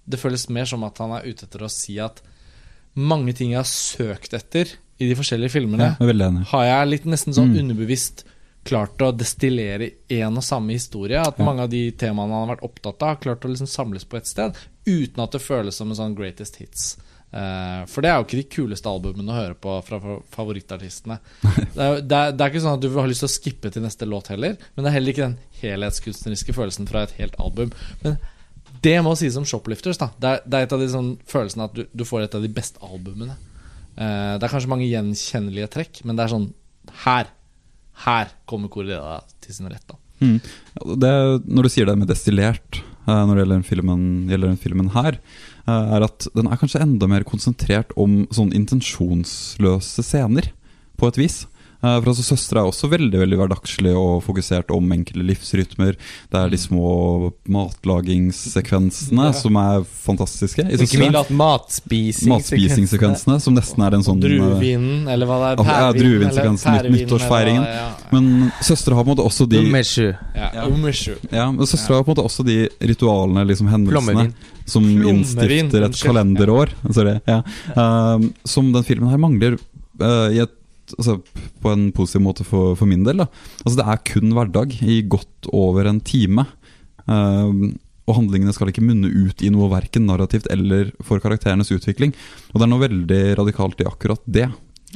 [0.08, 2.22] Det føles mer som at han er ute etter å si at
[2.98, 7.36] mange ting jeg har søkt etter i de forskjellige filmene, Ja, har jeg litt nesten
[7.36, 7.60] sånn Mm.
[7.62, 8.24] underbevisst
[8.66, 11.20] klart å destillere én og samme historie.
[11.20, 14.04] At mange av de temaene han har vært opptatt av, har klart å liksom samles
[14.08, 14.56] på ett sted,
[14.88, 16.90] uten at det føles som en sånn greatest hits.
[17.30, 19.98] Eh, for det er jo ikke de kuleste albumene å høre på fra
[20.34, 21.18] favorittartistene.
[21.78, 23.70] Det er, det, er, det er ikke sånn at du har lyst til å skippe
[23.70, 27.36] til neste låt heller, men det er heller ikke den helhetskunstneriske følelsen fra et helt
[27.38, 27.70] album.
[28.02, 28.16] Men
[28.82, 30.00] det må sies om Shoplifters.
[30.00, 32.34] da Det er, det er et av de sånn følelsene at du, du får et
[32.34, 33.36] av de beste albumene.
[33.94, 36.48] Eh, det er kanskje mange gjenkjennelige trekk, men det er sånn
[37.04, 37.30] Her
[38.04, 39.84] Her kommer Koreda til sin rett.
[39.88, 40.38] da Mm.
[40.98, 41.10] Det,
[41.46, 44.90] når du sier det med destillert eh, når det gjelder den filmen, gjelder den filmen
[44.96, 45.18] her,
[45.62, 50.50] eh, er at den er kanskje enda mer konsentrert om sånn intensjonsløse scener,
[50.98, 51.36] på et vis.
[51.78, 55.94] Eh, For altså Søstre er også veldig veldig hverdagslig og fokusert om enkle livsrytmer.
[56.32, 60.64] Det er de små matlagingssekvensene som er fantastiske.
[60.66, 62.32] i ikke minst matspising.
[62.32, 65.64] Matspisingssekvensene, som nesten er en sånn eh, Druevinen, eller hva det er.
[65.68, 67.62] Ja, ja, druevinsekvensen, eller nytt- nyttårsfeiringen.
[67.62, 70.08] eller Ja, Men søstre har på en måte også de Umeshu.
[70.34, 70.50] ja.
[70.54, 70.66] ja.
[70.66, 71.14] Umeshu.
[71.30, 74.32] Ja, men søstre har på en måte også de ritualene, liksom hendelsene,
[74.66, 76.74] som innstifter et kalenderår.
[76.92, 77.42] Sorry, ja.
[77.76, 79.58] Um, som den filmen her mangler
[80.02, 80.50] uh, i et,
[80.96, 81.18] altså,
[81.62, 83.24] på en positiv måte for, for min del.
[83.24, 83.28] Da.
[83.64, 86.46] Altså, det er kun hverdag i godt over en time.
[87.08, 87.68] Uh,
[88.08, 92.14] og handlingene skal ikke munne ut i noe verken narrativt eller for karakterenes utvikling.
[92.54, 94.46] Og det er noe veldig radikalt i akkurat det.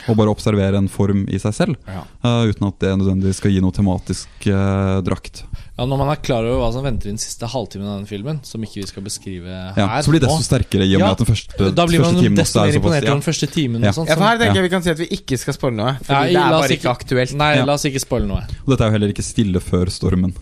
[0.09, 2.07] Å bare observere en form i seg selv, Ja.
[2.25, 5.43] uh, uten at det nødvendigvis skal gi noe tematisk uh, drakt.
[5.79, 8.07] Ja, Når man er klar over hva som venter i den siste halvtimen av den
[8.07, 11.01] filmen, som ikke vi skal beskrive Ja, her så blir det desto sterkere i og
[11.01, 13.09] med Ja, at den første, Da blir man timen desto mer er imponert ja.
[13.09, 13.81] over den første timen.
[13.83, 13.89] Ja.
[13.89, 14.61] Og sånt, Ja, for her tenker Ja.
[14.61, 15.95] jeg vi kan si at vi ikke skal spoile noe.
[16.05, 17.35] Fordi det er bare ikke ikke- aktuelt.
[17.35, 17.65] Nei, Ja.
[17.65, 18.43] la oss ikke spoile noe.
[18.45, 20.35] Og dette er jo heller ikke stille før stormen.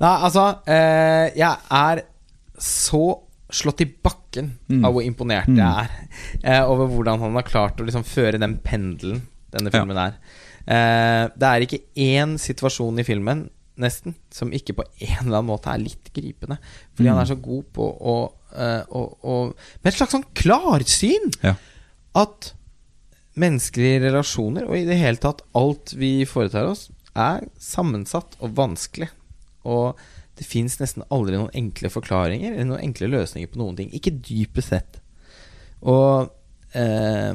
[0.00, 2.02] Nei, altså eh, Jeg er
[2.58, 3.18] så
[3.50, 4.84] slått i bakken Mm.
[4.84, 5.56] av hvor imponert Mm.
[5.56, 5.88] jeg
[6.44, 9.80] er eh, over hvordan han har klart å liksom føre den pendelen denne Ja.
[9.80, 10.14] filmen er.
[10.68, 13.48] Eh, det er ikke én situasjon i filmen
[13.80, 16.58] nesten som ikke på en eller annen måte er litt gripende.
[16.94, 17.14] Fordi Mm.
[17.16, 19.38] han er så god på å, eh, å, å
[19.82, 21.32] Med et slags sånn klarsyn!
[21.42, 21.54] Ja.
[22.14, 22.52] At
[23.36, 29.08] menneskelige relasjoner, og i det hele tatt alt vi foretar oss, er sammensatt og vanskelig.
[29.66, 29.98] Og
[30.38, 33.90] det fins nesten aldri noen enkle forklaringer eller noen enkle løsninger på noen ting.
[33.94, 35.00] Ikke dypest sett.
[35.82, 36.30] Og
[36.74, 37.34] eh,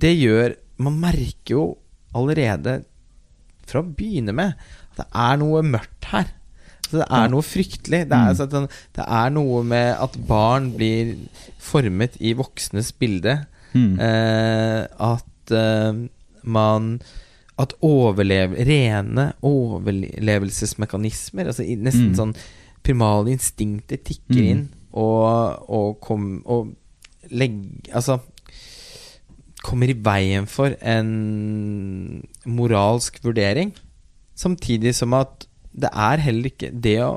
[0.00, 1.64] det gjør Man merker jo
[2.18, 2.80] allerede
[3.66, 6.26] fra å begynne med at det er noe mørkt her.
[6.84, 8.04] Så det er noe fryktelig.
[8.10, 8.46] Det er, altså,
[8.94, 11.14] det er noe med at barn blir
[11.58, 13.38] formet i voksnes bilde.
[13.74, 13.96] Mm.
[13.98, 15.92] Eh, at eh,
[16.44, 17.00] man
[17.56, 22.14] At overlev, rene overlevelsesmekanismer, altså nesten Mm.
[22.18, 22.32] sånn
[22.82, 24.48] primale instinkter, tikker Mm.
[24.50, 26.74] inn og, og, kom, og
[27.30, 27.52] legg,
[27.92, 28.18] Altså
[29.64, 31.10] kommer i veien for en
[32.44, 33.72] moralsk vurdering.
[34.38, 37.10] Samtidig som at det er heller ikke Det å,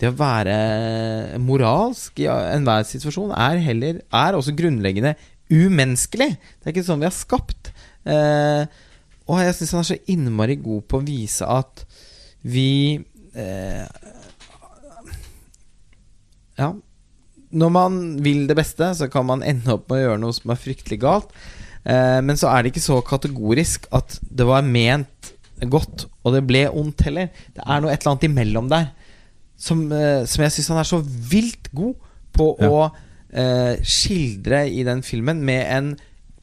[0.00, 5.14] det å være moralsk i enhver situasjon er heller Er også grunnleggende
[5.52, 6.34] umenneskelig.
[6.36, 7.70] Det er ikke sånn vi er skapt.
[8.08, 8.64] Eh,
[9.24, 11.84] og jeg syns han er så innmari god på å vise at
[12.44, 13.00] vi
[13.32, 13.86] eh,
[16.58, 16.74] Ja.
[17.54, 20.50] Når man vil det beste, så kan man ende opp med å gjøre noe som
[20.50, 21.30] er fryktelig galt.
[21.84, 25.32] Eh, men så er det ikke så kategorisk at det var ment
[25.70, 27.28] godt, og det ble ondt heller.
[27.54, 28.88] Det er noe et eller annet imellom der
[29.56, 31.94] som, eh, som jeg syns han er så vilt god
[32.34, 32.68] på Ja.
[32.68, 32.90] å
[33.34, 35.92] eh, skildre i den filmen med en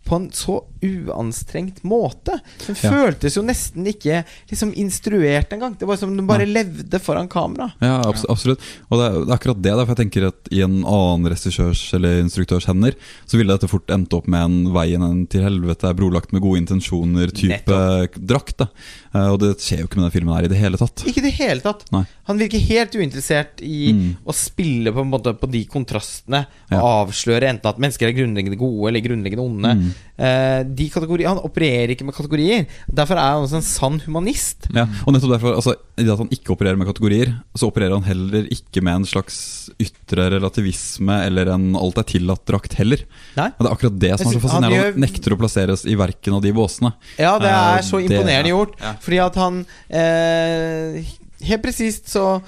[0.06, 2.40] på en så uanstrengt måte.
[2.66, 2.90] Den Ja.
[2.92, 5.78] føltes jo nesten ikke liksom instruert engang.
[5.78, 7.72] Det var som om den bare levde foran kamera.
[7.80, 8.60] Ja, abs absolutt.
[8.90, 9.72] Og det er, det er akkurat det.
[9.86, 12.96] For jeg tenker at I en annen regissørs eller instruktørs hender
[13.28, 16.42] så ville dette fort endt opp med en 'Veien en til helvete er brolagt med
[16.42, 18.58] gode intensjoner'-type drakt.
[18.58, 18.68] Da.
[19.14, 21.04] Eh, Og det skjer jo ikke med den filmen her i det hele tatt.
[21.08, 21.86] Ikke i det hele tatt.
[21.92, 22.06] Nei.
[22.28, 24.18] Han virker helt uinteressert i Mm.
[24.26, 26.46] å spille på, en måte på de kontrastene.
[26.72, 26.80] Ja.
[26.82, 29.76] Og avsløre enten at mennesker er grunnleggende gode eller grunnleggende onde.
[29.76, 29.91] Mm.
[30.22, 32.68] Eh, de kategorier, Han opererer ikke med kategorier.
[32.88, 34.68] Derfor er han også en sann humanist.
[34.76, 37.96] Ja, og nettopp derfor, altså, I det at han ikke opererer med kategorier, så opererer
[37.98, 43.02] han heller ikke med en slags ytre relativisme eller en alt er tillatt-drakt heller.
[43.38, 43.50] Nei.
[43.58, 44.78] Og det er akkurat det som er så fascinerende.
[44.78, 46.94] Han gjør- nekter å plasseres i verken av de båsene.
[47.18, 48.76] Ja, det Eh, er så det- imponerende gjort.
[48.80, 48.94] ja.
[49.02, 51.02] Fordi at han uh,
[51.42, 52.42] Helt presist så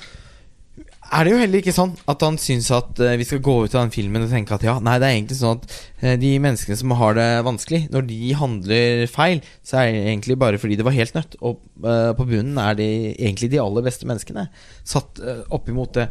[1.13, 3.73] er det jo heller ikke sånn at han syns at eh, vi skal gå ut
[3.75, 6.31] av den filmen og tenke at ja, nei, det er egentlig sånn at eh, de
[6.41, 10.77] menneskene som har det vanskelig, når de handler feil, så er det egentlig bare fordi
[10.79, 11.37] det var helt nødt.
[11.45, 14.47] Og eh, på bunnen er de egentlig de aller beste menneskene.
[14.87, 16.07] Satt uh, opp imot det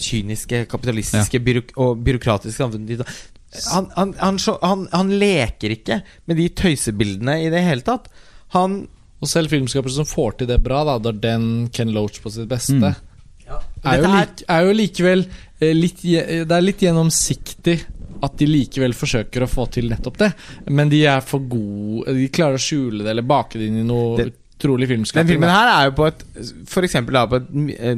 [0.00, 3.04] kyniske, kapitalistiske byråk og byråkratiske samfunnet.
[3.70, 8.10] Han, han, han, han, han leker ikke med de tøysebildene i det hele tatt.
[8.56, 8.84] Han
[9.22, 12.50] Og selv filmskapere som får til det bra, da, da den Ken Loach på sitt
[12.50, 13.13] beste, Mm.
[13.48, 15.26] Er, jo like, er- jo likevel
[15.60, 17.80] eh, litt, Det er litt gjennomsiktig
[18.24, 20.30] at de likevel forsøker å få til nettopp det,
[20.72, 23.84] men de er for gode De klarer å skjule det eller bake det inn i
[23.84, 24.32] noe Det-
[24.64, 25.26] utrolig filmskaping.
[25.26, 26.20] Den filmen her er jo på et
[26.70, 27.48] For eksempel da, på et,
[27.80, 27.96] eh,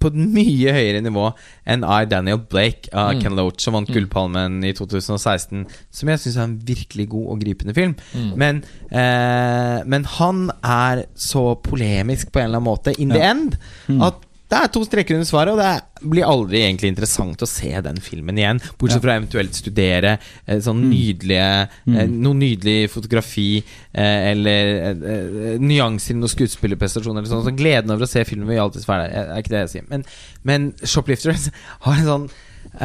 [0.00, 1.34] på et mye høyere nivå
[1.66, 3.20] enn I, Daniel Blake av Mm.
[3.22, 5.66] Ken Loach, som vant Gullpalmen i 2016.
[5.90, 7.96] Som jeg syns er en virkelig god og gripende film.
[8.14, 8.36] Mm.
[8.38, 13.30] Men, eh, men han er så polemisk på en eller annen måte, in the Ja.
[13.32, 14.00] end, Mm.
[14.06, 14.14] at
[14.46, 17.96] det er to streker under svaret, og det blir aldri egentlig interessant å se den
[18.04, 18.60] filmen igjen.
[18.78, 20.12] Bortsett fra eventuelt studere
[20.46, 27.24] eh, sånn nydelige eh, Noe nydelig fotografi eh, eller eh, eh, nyanser i noen skuespillerprestasjoner
[27.24, 27.42] eller sånn.
[27.48, 29.32] Så gleden over å se filmen vil alltid være der.
[29.34, 29.88] Er ikke det jeg sier.
[29.90, 30.06] Men,
[30.46, 31.48] men Shoplifters
[31.88, 32.30] har en sånn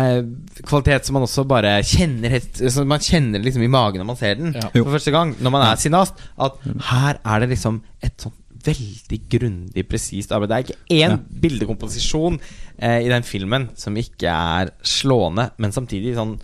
[0.02, 0.20] eh,
[0.66, 4.38] kvalitet som man også bare kjenner helt Man kjenner liksom i magen når man ser
[4.42, 4.74] den Ja.
[4.74, 6.58] For første gang, når man er sinast, at
[6.90, 8.34] her er det liksom et sånn
[8.66, 10.50] veldig grundig, presist arbeid.
[10.50, 11.18] Det er ikke én Ja.
[11.44, 12.40] bildekomposisjon
[12.80, 16.40] eh, i den filmen som ikke er slående, men samtidig sånn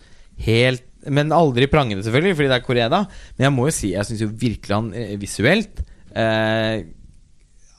[0.46, 2.98] helt Men aldri prangende, selvfølgelig, fordi det er Koreda.
[3.38, 5.80] Men jeg må jo si, jeg syns jo virkelig han eh, visuelt
[6.14, 6.84] eh,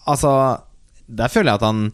[0.09, 0.31] Altså,
[1.09, 1.93] der føler jeg at han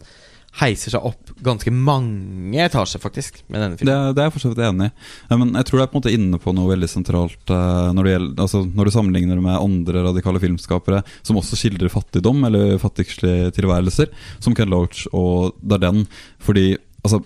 [0.61, 4.15] heiser seg opp ganske mange etasjer, faktisk, med denne Det, filmen.
[4.15, 4.93] det er jeg for så vidt enig i.
[5.29, 7.89] Ja, men jeg tror det er på en måte inne på noe veldig sentralt eh,
[7.95, 11.91] når, det gjelder, altså, når du sammenligner det med andre radikale filmskapere som også skildrer
[11.91, 16.05] fattigdom eller fattigslige tilværelser, som Ken Loach og Darden.
[16.39, 16.69] Fordi
[17.03, 17.19] altså,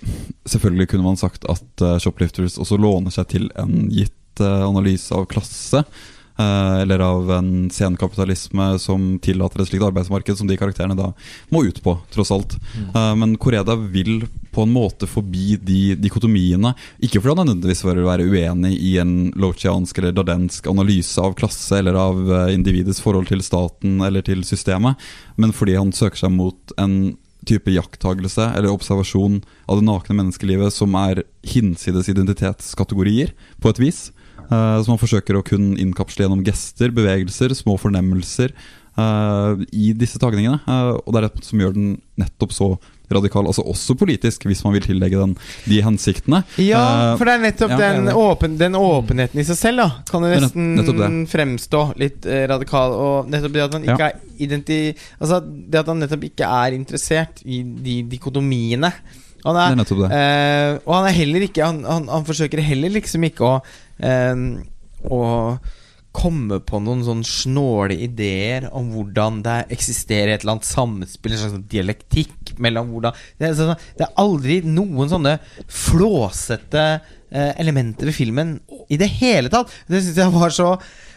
[0.50, 5.13] selvfølgelig kunne man sagt at eh, Shoplifters også låner seg til en gitt eh, analyse
[5.15, 5.86] av klasse.
[6.39, 11.12] Eh, eller av en senkapitalisme som tillater et slikt arbeidsmarked som de karakterene da
[11.54, 12.56] må ut på, tross alt.
[12.80, 13.19] Mm.
[13.19, 16.73] men Koreda vil på en måte forbi de dikotomiene.
[16.99, 21.80] Ikke fordi han nødvendigvis vil være uenig i en lochiansk eller dardensk analyse av klasse
[21.80, 24.99] eller av eh, individets forhold til staten eller til systemet,
[25.38, 27.15] men fordi han søker seg mot en
[27.47, 34.02] type jakttagelse eller observasjon av det nakne menneskelivet som er hinsides identitetskategorier, på et vis.
[34.50, 38.54] Eh, som man forsøker å kun innkapsle gjennom gester, bevegelser, små fornemmelser
[39.00, 40.60] uh, i disse tagningene.
[40.68, 42.70] Uh, og det er det som gjør den nettopp så
[43.10, 45.32] radikal, altså også politisk, hvis man vil tillegge den
[45.66, 46.44] de hensiktene.
[46.62, 50.04] Ja, for det er nettopp ja, den, åpen, den åpenheten i seg selv, da.
[50.12, 52.94] Kan jo nesten fremstå litt radikal.
[52.94, 54.12] Og nettopp det at han ikke Ja.
[54.12, 54.78] er identi...
[55.18, 58.94] Altså det at han nettopp ikke er interessert i de dikotomiene.
[59.45, 60.10] Han Det er, er det.
[60.19, 63.54] eh, og han er heller ikke Han, han, han forsøker heller liksom ikke å
[64.04, 64.41] eh,
[65.10, 65.19] Å
[66.19, 71.39] komme på noen sånn snåle ideer om hvordan det eksisterer et eller annet samspill, en
[71.43, 75.36] slags sånn dialektikk mellom hvordan Det er, sånn, det er aldri noen sånne
[75.69, 76.84] flåsete
[77.30, 78.56] eh, elementer ved filmen
[78.89, 79.69] i det hele tatt.
[79.88, 80.71] Det syns jeg var så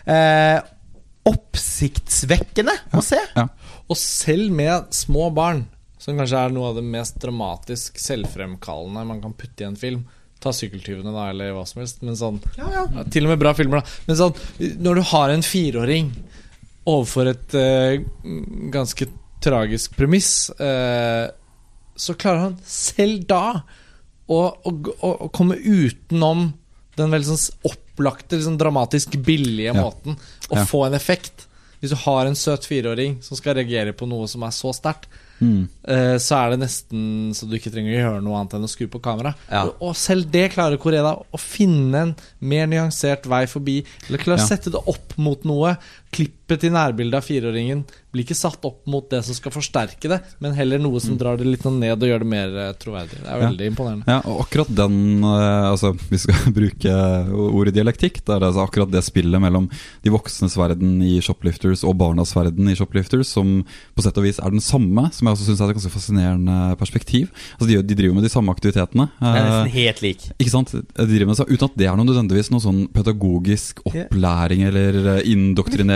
[0.05, 0.61] eh,
[1.33, 3.19] oppsiktsvekkende å se.
[3.37, 3.47] Ja.
[3.89, 5.65] Og selv med små barn,
[6.03, 10.03] som kanskje er noe av det mest dramatisk selvfremkallende man kan putte i en film
[10.43, 12.01] Ta sykkeltyvene, da, eller hva som helst.
[12.03, 12.81] Men sånn ja,
[13.15, 13.93] Til og med bra filmer, da.
[14.09, 14.33] Men sånn,
[14.83, 16.09] når du har en fireåring
[16.91, 17.95] overfor et uh,
[18.75, 19.07] ganske
[19.43, 21.31] tragisk premiss, uh,
[21.95, 23.45] så klarer han selv da
[24.27, 26.49] å, å, å, å komme utenom
[26.99, 29.79] den veldig sånn opplagte, liksom dramatisk billige Ja.
[29.79, 30.19] måten
[30.51, 30.67] å Ja.
[30.67, 31.47] få en effekt.
[31.79, 35.07] Hvis du har en søt fireåring som skal reagere på noe som er så sterkt,
[35.43, 35.63] Mm.
[35.91, 38.71] eh, så er det nesten så du ikke trenger å gjøre noe annet enn å
[38.71, 39.35] skru på kameraet.
[39.51, 39.65] Ja.
[39.83, 43.81] Og, selv det klarer Koreda å finne en mer nyansert vei forbi.
[44.07, 44.51] Eller klarer å Ja.
[44.55, 45.75] sette det opp mot noe.
[46.13, 50.19] Klippet til nærbildet av fireåringen blir ikke satt opp mot det som skal forsterke det,
[50.45, 53.23] men heller noe som drar det litt ned og gjør det mer eh, troverdig.
[53.23, 53.47] Det er Ja.
[53.49, 54.05] veldig imponerende.
[54.13, 56.93] Ja, og akkurat den eh, Altså, vi skal bruke
[57.33, 58.21] ordet dialektikk.
[58.27, 59.71] Det er altså akkurat det spillet mellom
[60.05, 63.63] de voksnes verden i Shoplifters og barnas verden i Shoplifters, som
[63.97, 66.59] på sett og vis er den samme, som jeg også syns er et ganske fascinerende
[66.77, 67.33] perspektiv.
[67.57, 69.09] Altså, de, de driver med de samme aktivitetene.
[69.17, 70.29] Det er eh, nesten helt lik.
[70.37, 70.75] ikke sant?
[70.77, 75.01] De driver med det, uten at det er noe nødvendigvis noe sånn pedagogisk opplæring eller
[75.17, 75.25] eh,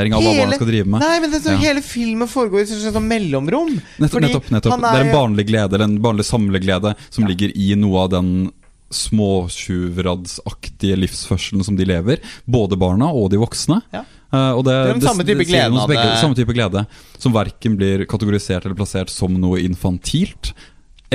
[0.06, 1.00] indoktrinering av hva Hele- barna skal drive med.
[1.00, 1.58] Nei, men det, er så Ja.
[1.58, 3.80] Hele filmen foregår i et sånn mellomrom.
[3.98, 4.72] Nettopp, nettopp, nettopp.
[4.72, 8.10] han Det er en barnlig glede, eller en barnlig samleglede, som ligger i noe av
[8.10, 8.50] den
[8.90, 12.18] småtjuvradsaktige livsførselen som de lever.
[12.46, 13.82] Både barna og de voksne.
[13.92, 14.04] Ja.
[14.32, 16.16] Uh, og det, Det er den samme type det av begge.
[16.18, 20.52] Samme type glede Som verken blir kategorisert eller plassert som noe infantilt.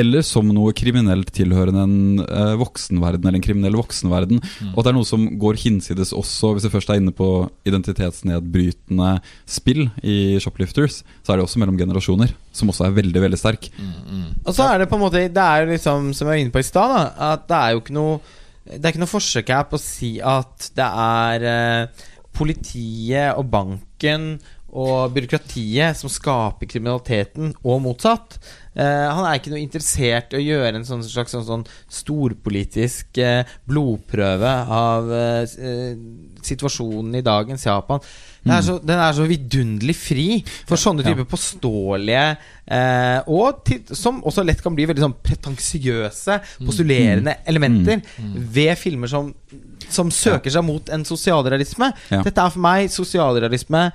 [0.01, 4.41] Eller som noe kriminelt tilhørende en eh, voksenverden eller en kriminell voksenverden.
[4.71, 7.29] Og at det er noe som går hinsides også, hvis vi først er inne på
[7.69, 9.13] identitetsnedbrytende
[9.49, 13.69] spill i Shoplifters, så er det også mellom generasjoner, som også er veldig, veldig sterk.
[14.45, 16.53] Og så er det på en måte Det er jo liksom, som jeg var inne
[16.53, 16.95] på i stad,
[17.31, 18.21] at det er jo ikke noe
[18.65, 23.49] Det er ikke noe forsøk her på å si at det er eh, politiet og
[23.51, 24.35] banken
[24.71, 28.37] og byråkratiet som skaper kriminaliteten, og motsatt.
[28.71, 33.17] Eh, han er ikke noe interessert i å gjøre en sånn slags sånn, sånn storpolitisk
[33.19, 35.97] eh, blodprøve av eh, eh,
[36.45, 37.99] situasjonen i dagens Japan.
[38.41, 40.27] Den er, så, den er så vidunderlig fri
[40.65, 41.11] for sånne Ja.
[41.11, 42.23] typer påståelige
[42.73, 48.01] eh, Og til, som også lett kan bli veldig sånn pretensiøse, postulerende elementer
[48.55, 49.29] ved filmer som,
[49.91, 51.91] som søker seg mot en sosialrealisme.
[52.09, 52.23] Ja.
[52.25, 53.89] Dette er for meg sosialrealisme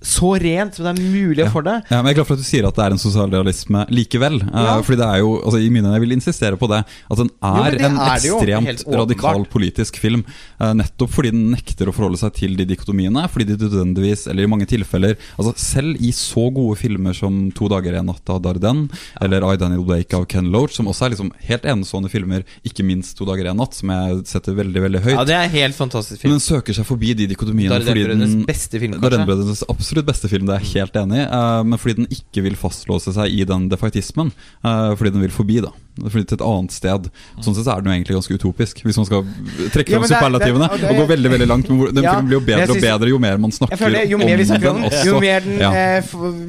[0.00, 1.48] så rent som det er mulig ja.
[1.50, 1.74] for det.
[1.90, 4.38] Ja, men Jeg er glad for at du sier at det er en sosialrealisme likevel.
[4.46, 4.78] Ja.
[4.78, 6.80] Uh, fordi det er jo, altså i mine Jeg vil insistere på det.
[6.86, 10.22] At den Jo, er det en er jo, ekstremt radikal politisk film.
[10.60, 13.24] Uh, nettopp fordi den nekter å forholde seg til de dikotomiene.
[13.32, 17.68] Fordi de nødvendigvis, eller i mange tilfeller altså Selv i så gode filmer som 'To
[17.72, 18.86] dager en natt' av Darden,
[19.20, 22.86] eller 'I Daniel Blake' av Ken Loach, som også er liksom helt enestående filmer, ikke
[22.86, 25.16] minst 'To dager en natt', som jeg setter veldig veldig høyt.
[25.16, 28.78] Ja, det er helt fantastisk film Men den søker seg forbi de dikotomiene Darden-brødrenes beste
[28.78, 29.87] film, kanskje.
[29.88, 31.26] Absolutt beste film, det er jeg helt enig i.
[31.32, 34.28] Uh, men fordi den ikke vil fastlåse seg i den defaitismen.
[34.60, 35.70] Uh, fordi den vil forbi, da.
[35.98, 37.06] Fordi til et annet sted.
[37.40, 39.24] Sånn sett er den jo egentlig ganske utopisk, hvis man skal
[39.72, 40.68] trekke Ja, det er- superlativene.
[40.68, 41.70] og det- og gå veldig veldig langt.
[41.72, 44.10] Men den Ja, filmen blir jo bedre synes, og bedre jo mer man snakker føler
[44.10, 45.04] Jo mer vi snakker om den, også.
[45.06, 45.72] jo mer den Ja.
[45.72, 46.02] eh,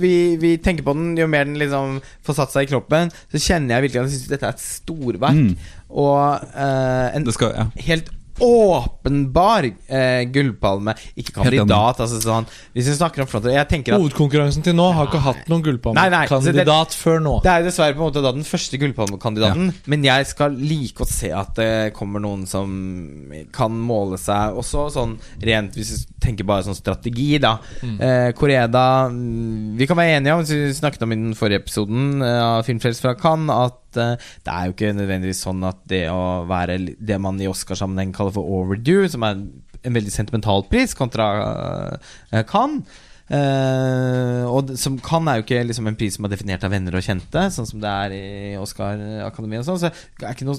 [0.03, 3.39] vi, vi tenker på den, jo mer den liksom får satt seg i kroppen, så
[3.39, 5.33] kjenner jeg virkelig at jeg syns dette er et storverk.
[5.33, 5.55] Mm.
[5.89, 7.65] Og eh, en skal, ja.
[7.87, 8.09] helt
[8.43, 10.95] åpenbar eh, gullpalme.
[11.19, 14.89] Ikke kandidat, altså sånn Hvis vi snakker om fronter Jeg tenker at Hovedkonkurransen til nå
[14.95, 17.35] har ikke hatt noen gullpalmekandidat før nå.
[17.45, 19.73] det er jo dessverre på en måte da den første gullpalmekandidaten.
[19.91, 22.69] Men jeg skal like å se at det kommer noen som
[23.55, 27.55] kan måle seg også sånn rent Hvis vi tenker bare sånn strategi, da.
[27.81, 32.23] Eh, Koreda mm, Vi kan være enige om, vi snakket om i den forrige episoden
[32.25, 36.05] eh, av Filmfrelst fra Cannes, at eh, det er jo ikke nødvendigvis sånn at det
[36.13, 39.49] å være det man i Oscarsammenheng kaller for overdue, som er en,
[39.79, 42.83] veldig sentimental pris kontra uh, Cannes
[43.29, 46.95] Eh, og som kan er jo ikke liksom en pris som er definert av venner
[46.97, 48.23] og kjente, sånn som det er i
[48.57, 49.67] Oscar-akademiet.
[49.67, 50.57] sånn, Så det, noe,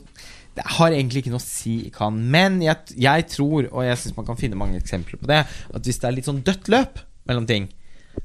[0.54, 2.30] det har egentlig ikke noe å si i Cannes.
[2.30, 5.82] Men jeg, jeg tror, og jeg syns man kan finne mange eksempler på det, at
[5.90, 7.66] hvis det er litt sånn dødt løp mellom ting,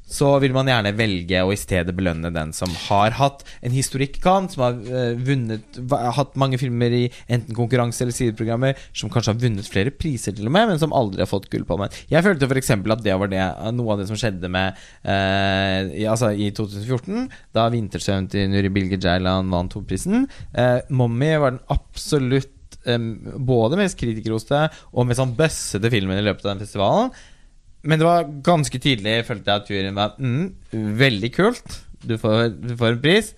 [0.06, 4.20] så vil man gjerne velge å i stedet belønne den som har hatt en historikk
[4.22, 9.34] kan, som har uh, vunnet hatt mange filmer i enten konkurranse eller sideprogrammer, som kanskje
[9.34, 11.94] har vunnet flere priser til og med, men som aldri har fått Gullpalmen.
[12.12, 12.72] Jeg følte f.eks.
[12.78, 13.42] at det var det,
[13.74, 18.70] noe av det som skjedde med uh, i, Altså i 2014, da 'Vintersøvn' til Nuri
[18.72, 20.28] Bilge Ceylan vant hovedprisen.
[20.54, 23.10] Uh, 'Mommy' var den absolutt um,
[23.42, 27.10] både mest kritikerroste og mest sånn bøssete filmen i løpet av den festivalen.
[27.86, 30.46] Men det var ganske tydelig, følte jeg, at juryen var mm,
[31.00, 31.76] veldig kult.
[32.06, 33.32] Du får, du får en pris.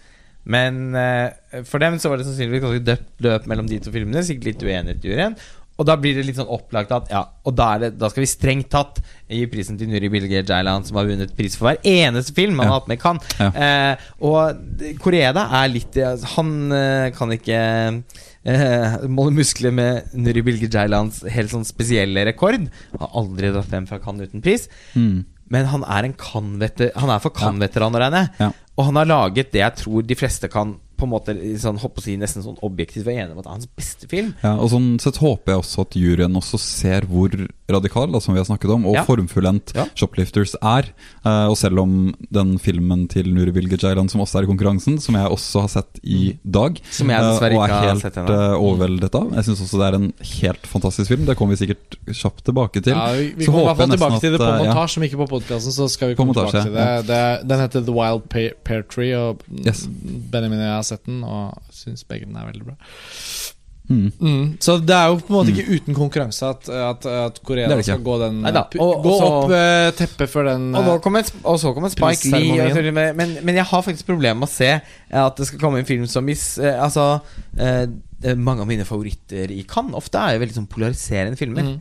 [0.49, 4.25] Men eh, for dem så var det sannsynligvis ganske døpt løp mellom de to filmene.
[4.25, 5.37] Sikkert litt uenighet i juryen.
[5.79, 8.31] Og da blir det litt sånn opplagt at ja, og da, det, da skal vi
[8.31, 8.97] strengt tatt
[9.31, 12.67] gi prisen til Nuri Bilge Jailand, som har vunnet pris for hver eneste film han
[12.67, 12.73] Ja.
[12.73, 13.21] har hatt med kan.
[13.39, 13.49] Ja.
[13.55, 15.95] Eh, og Koreda er litt
[16.35, 17.61] Han eh, kan ikke
[18.45, 22.67] eh, måle muskler med Nuri Bilge Jailands helt sånn spesielle rekord.
[22.99, 24.67] Har aldri dratt hjem fra Cannes uten pris.
[24.99, 25.23] Mm.
[25.49, 28.35] Men han er en Cannes-veter- Han er for Cannes-veteran, regner jeg.
[28.43, 28.51] Ja.
[28.79, 32.17] Og han har laget det jeg tror de fleste kan på en måte sånn, si,
[32.21, 34.33] nesten sånn objektivt være enig om at det er hans beste film.
[34.43, 37.35] Ja, og sånn sett håper jeg også at juryen også ser hvor
[37.69, 39.05] radikal, da, som vi har snakket om, og Ja.
[39.05, 39.85] formfullendt Ja.
[39.95, 40.89] Shoplifters er.
[41.25, 45.15] Uh, og selv om den filmen til Nuri Bilge som også er i konkurransen, som
[45.15, 48.55] jeg også har sett i dag, Som jeg eh, uh, og er har helt eh,
[48.57, 49.33] overveldet av.
[49.35, 51.27] Jeg syns også det er en helt fantastisk film.
[51.27, 52.95] Det kommer vi sikkert kjapt tilbake til.
[52.95, 55.29] Ja, vi, vi kommer i hvert fall tilbake til det på montasje, om ikke på
[55.29, 55.73] podkasten.
[55.73, 57.07] Så skal vi komme tilbake til det.
[57.07, 57.49] det.
[57.49, 59.87] Den heter The Wild Pear, Pear Tree, og Yes.
[60.33, 62.77] Benjamin og jeg har sett den, og syns begge den er veldig bra.
[63.89, 64.13] Mm.
[64.21, 64.41] Mm.
[64.61, 68.03] Så det er jo på en måte ikke uten konkurranse at, at, at Korea skal
[68.05, 71.25] gå den Og- Gå og så- opp eh, teppet for den Og, nå eh, kommer,
[71.45, 72.61] og så kommer Spike Lee.
[72.69, 74.69] og Men, men jeg har faktisk problemer med å se
[75.11, 77.21] at det skal komme en film som is, eh, Altså
[78.37, 81.63] Mange av mine favoritter i Cannes ofte er jo veldig sånn polariserende filmer.
[81.63, 81.81] Mm.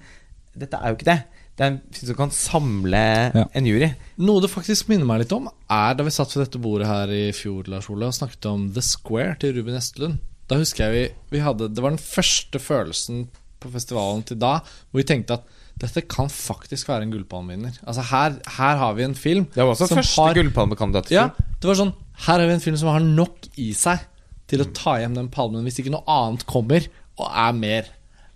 [0.57, 1.17] Dette er jo ikke det.
[1.57, 3.45] Det er en film som kan samle Ja.
[3.53, 3.91] en jury.
[4.21, 7.07] Noe det faktisk minner meg litt om, er da vi satt ved dette bordet her
[7.09, 10.19] i fjor Lars Ole, og snakket om The Square til Ruben Estelund.
[10.47, 13.25] Da husker jeg vi, vi hadde Det var den første følelsen
[13.59, 17.75] på festivalen til da hvor vi tenkte at dette kan faktisk være en gullpalmevinner.
[17.85, 21.11] Altså her, her har vi en film Det var også første har- gullpalmekandidat.
[21.13, 21.27] Ja,
[21.61, 21.93] det var sånn
[22.25, 23.99] Her har vi en film som har nok i seg
[24.47, 26.87] til å ta hjem den palmen hvis ikke noe annet kommer
[27.19, 27.85] og er mer.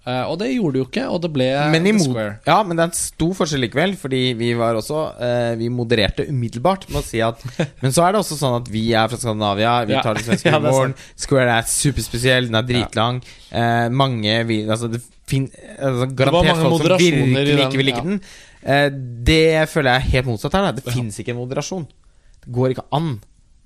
[0.01, 2.31] Eh, og det gjorde det jo ikke, og det ble Men, imot, Square.
[2.47, 6.25] ja, men det er en stor forskjell likevel, fordi vi var også uh, Vi modererte
[6.25, 7.37] umiddelbart med å si at
[7.83, 10.01] Men så er det også sånn at vi er fra Skandinavia, vi Ja.
[10.01, 10.95] tar den svenske Ja, det er.
[11.21, 13.21] Square er superspesiell, den er dritlang.
[13.53, 15.45] Eh, mange vi, Altså, det fin,
[15.77, 18.07] altså, garantert folk som virkelig ikke vil like ja.
[18.09, 18.21] den.
[19.29, 20.65] Det føler jeg er helt motsatt her.
[20.71, 20.81] Da.
[20.81, 21.85] Det fins ikke en moderasjon.
[22.41, 23.13] Det går ikke an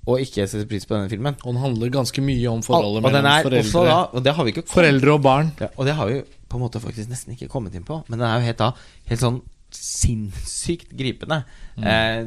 [0.08, 1.36] å ikke setter pris på denne filmen.
[1.44, 4.34] Og den handler ganske mye om Og, forholdet og den mellom foreldre, da Og det
[4.36, 5.52] har vi ikke kommet- foreldre og barn.
[5.60, 8.04] ja, Og det har vi på en måte faktisk nesten ikke kommet inn på.
[8.08, 8.72] Men den er jo helt da
[9.10, 9.42] Helt sånn
[9.76, 11.44] sinnssykt gripende.
[11.82, 12.24] Eh,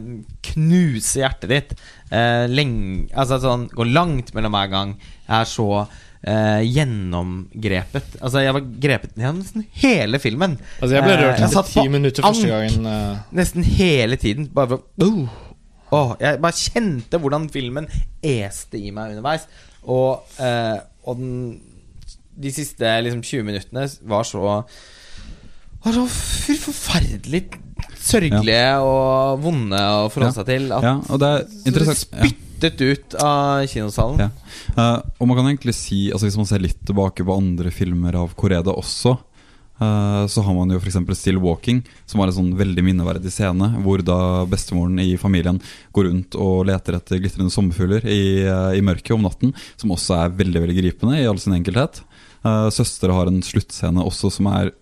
[0.52, 1.70] knuse hjertet ditt.
[2.12, 4.92] Eh, lenge Altså sånn Går langt mellom hver gang.
[5.28, 5.88] Jeg er så
[6.26, 8.18] eh, gjennomgrepet.
[8.20, 10.58] Altså, jeg var grepet gjennom nesten hele filmen.
[10.82, 12.86] Altså Jeg ble Eh, rørt etter ti minutter første gangen.
[12.86, 14.48] eh, Nesten hele tiden.
[14.52, 15.28] Bare for uh.
[15.94, 17.86] Åh, Jeg bare kjente hvordan filmen
[18.22, 19.46] este i meg underveis.
[19.88, 20.78] Og, eh,
[21.08, 21.60] og den,
[22.38, 24.42] de siste liksom, 20 minuttene var så
[25.84, 27.44] Var så forferdelig
[28.02, 30.36] sørgelige og vonde å forholde Ja.
[30.40, 30.72] seg til.
[30.74, 32.26] At Ja, og det er interessant ja.
[32.26, 34.18] spyttet ut av kinosalen.
[34.18, 34.30] Ja.
[34.76, 38.14] Uh, og man kan egentlig si altså Hvis man ser litt tilbake på andre filmer
[38.18, 39.16] av Koreda også,
[39.78, 40.96] så har man jo f.eks.
[41.18, 45.60] Still Walking, som var en sånn veldig minneverdig scene, hvor da bestemoren i familien
[45.94, 50.18] går rundt og leter etter glitrende sommerfugler i, eh, i mørket om natten, som også
[50.18, 52.02] er veldig veldig gripende i all sin enkelhet.
[52.46, 54.72] Uh, Søstre har en sluttscene også som er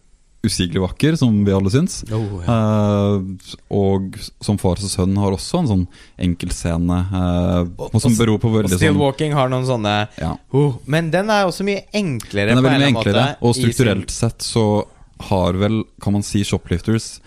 [0.45, 2.05] usigelig vakker, som vi alle syns.
[2.15, 2.57] Oh, ja.
[2.57, 4.15] Eh, og
[4.45, 5.87] som far og sønn har også en sånn
[6.23, 10.37] enkeltscene eh, Og- som beror på Og veldig Still sånn Walking har noen sånne ja,
[10.53, 12.55] oh, Men den er også mye enklere.
[12.55, 14.67] Den er veldig mye enklere, måte og strukturelt sin- sett så
[15.31, 17.21] har vel, kan man si, Shoplifters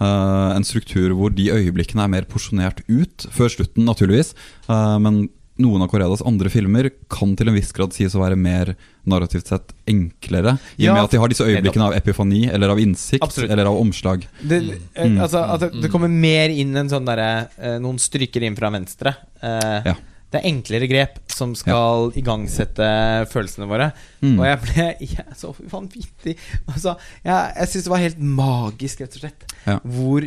[0.00, 4.34] eh, en struktur hvor de øyeblikkene er mer porsjonert ut, før slutten naturligvis.
[4.68, 5.28] Eh, men
[5.62, 8.72] noen av Koreadas andre filmer kan til en viss grad sies å være mer
[9.06, 10.56] narrativt sett enklere.
[10.78, 13.50] I Ja, og med at de har disse øyeblikkene av epifani, eller av innsikt, Absolutt.
[13.54, 14.26] eller av omslag.
[14.42, 15.20] det, eh, Mm.
[15.22, 19.14] Altså at det, kommer mer inn en sånn derre eh, Noen stryker inn fra venstre.
[19.42, 19.94] Eh, Ja.
[20.34, 22.82] Det er enklere grep som skal igangsette
[23.30, 23.92] følelsene våre.
[24.20, 24.40] Mm.
[24.40, 26.36] Og jeg ble jeg så vanvittig
[26.66, 29.78] Altså, jeg, jeg syns det var helt magisk, rett og slett, Ja.
[29.84, 30.26] hvor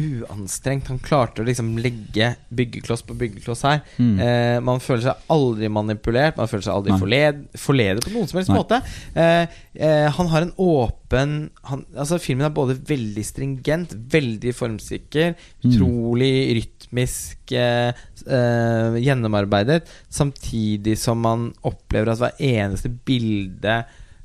[0.00, 3.80] uanstrengt han klarte å liksom legge byggekloss på byggekloss her.
[3.98, 4.14] Mm.
[4.20, 8.40] Eh, man føler seg aldri manipulert, man føler seg aldri forled, forledet på noen som
[8.40, 8.58] helst Nei.
[8.58, 8.80] måte.
[9.14, 11.34] Eh, eh, han har en åpen
[11.68, 15.34] han, Altså Filmen er både veldig stringent, veldig formsikker,
[15.64, 15.70] Mm.
[15.70, 17.92] utrolig rytmisk eh,
[18.26, 23.84] eh, gjennomarbeidet, samtidig som man opplever at hver eneste bilde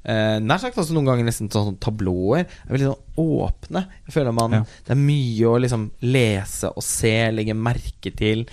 [0.09, 3.85] Eh, nær sagt altså noen ganger nesten sånn, tablåer er veldig sånn åpne.
[4.07, 4.63] Jeg føler man Ja.
[4.87, 8.45] Det er mye å liksom lese og se, legge merke til.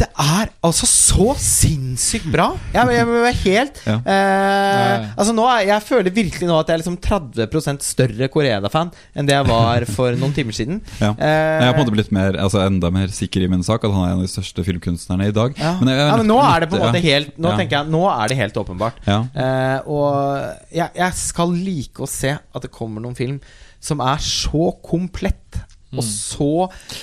[0.00, 2.46] Det er altså så sinnssykt bra!
[2.72, 3.96] Jeg, jeg, jeg helt Ja.
[4.00, 8.92] eh, Altså nå er, Jeg føler virkelig nå at jeg er liksom 30% større Koreda-fan
[9.12, 10.80] enn det jeg var for noen timer siden.
[11.04, 11.10] Ja.
[11.12, 13.84] Eh, Jeg har på en måte blitt mer, altså enda mer sikker i min sak,
[13.84, 15.54] at han er en av de største filmkunstnerne i dag.
[15.60, 15.74] ja.
[15.82, 18.02] Men, jeg, ja, men nå er det på en måte helt Nå tenker jeg Nå
[18.14, 18.98] er det helt åpenbart.
[19.08, 19.20] Ja.
[19.36, 23.36] Eh, og jeg, skal like å se at det kommer noen film
[23.80, 26.50] som er så komplett, og så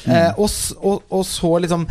[0.08, 0.48] eh, og,
[0.80, 1.84] og, og så liksom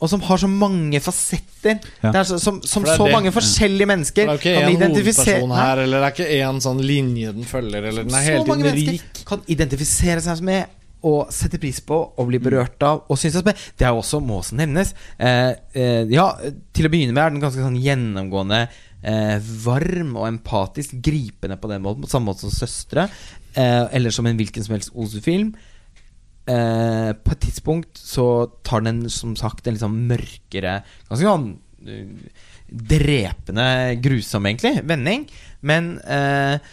[0.00, 1.78] og som har så mange fasetter.
[2.00, 2.10] Ja.
[2.10, 3.12] Det er så, som som det er så det.
[3.12, 6.60] mange forskjellige mennesker Det er ikke kan én hovedperson her, eller det er ikke én
[6.64, 9.24] sånn linje den følger, eller den er hele så mange tiden mennesker rik.
[9.28, 10.76] kan identifisere seg med
[11.08, 13.06] og sette pris på og bli berørt av.
[13.08, 16.34] Og synes at Det er jo også, må også nevnes eh, eh, Ja,
[16.76, 18.66] til å begynne med er den ganske sånn gjennomgående
[19.02, 23.08] eh, varm og empatisk, gripende på den måten, på samme måte som søstre.
[23.54, 25.54] Eh, eller som en hvilken som helst Ozu-film.
[25.56, 25.69] Eh,
[26.46, 31.50] på et tidspunkt så tar den som sagt en litt sånn mørkere Ganske sånn
[31.86, 33.66] eh, drepende,
[34.02, 35.26] grusom, egentlig, vending.
[35.66, 36.72] Men eh,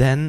[0.00, 0.28] den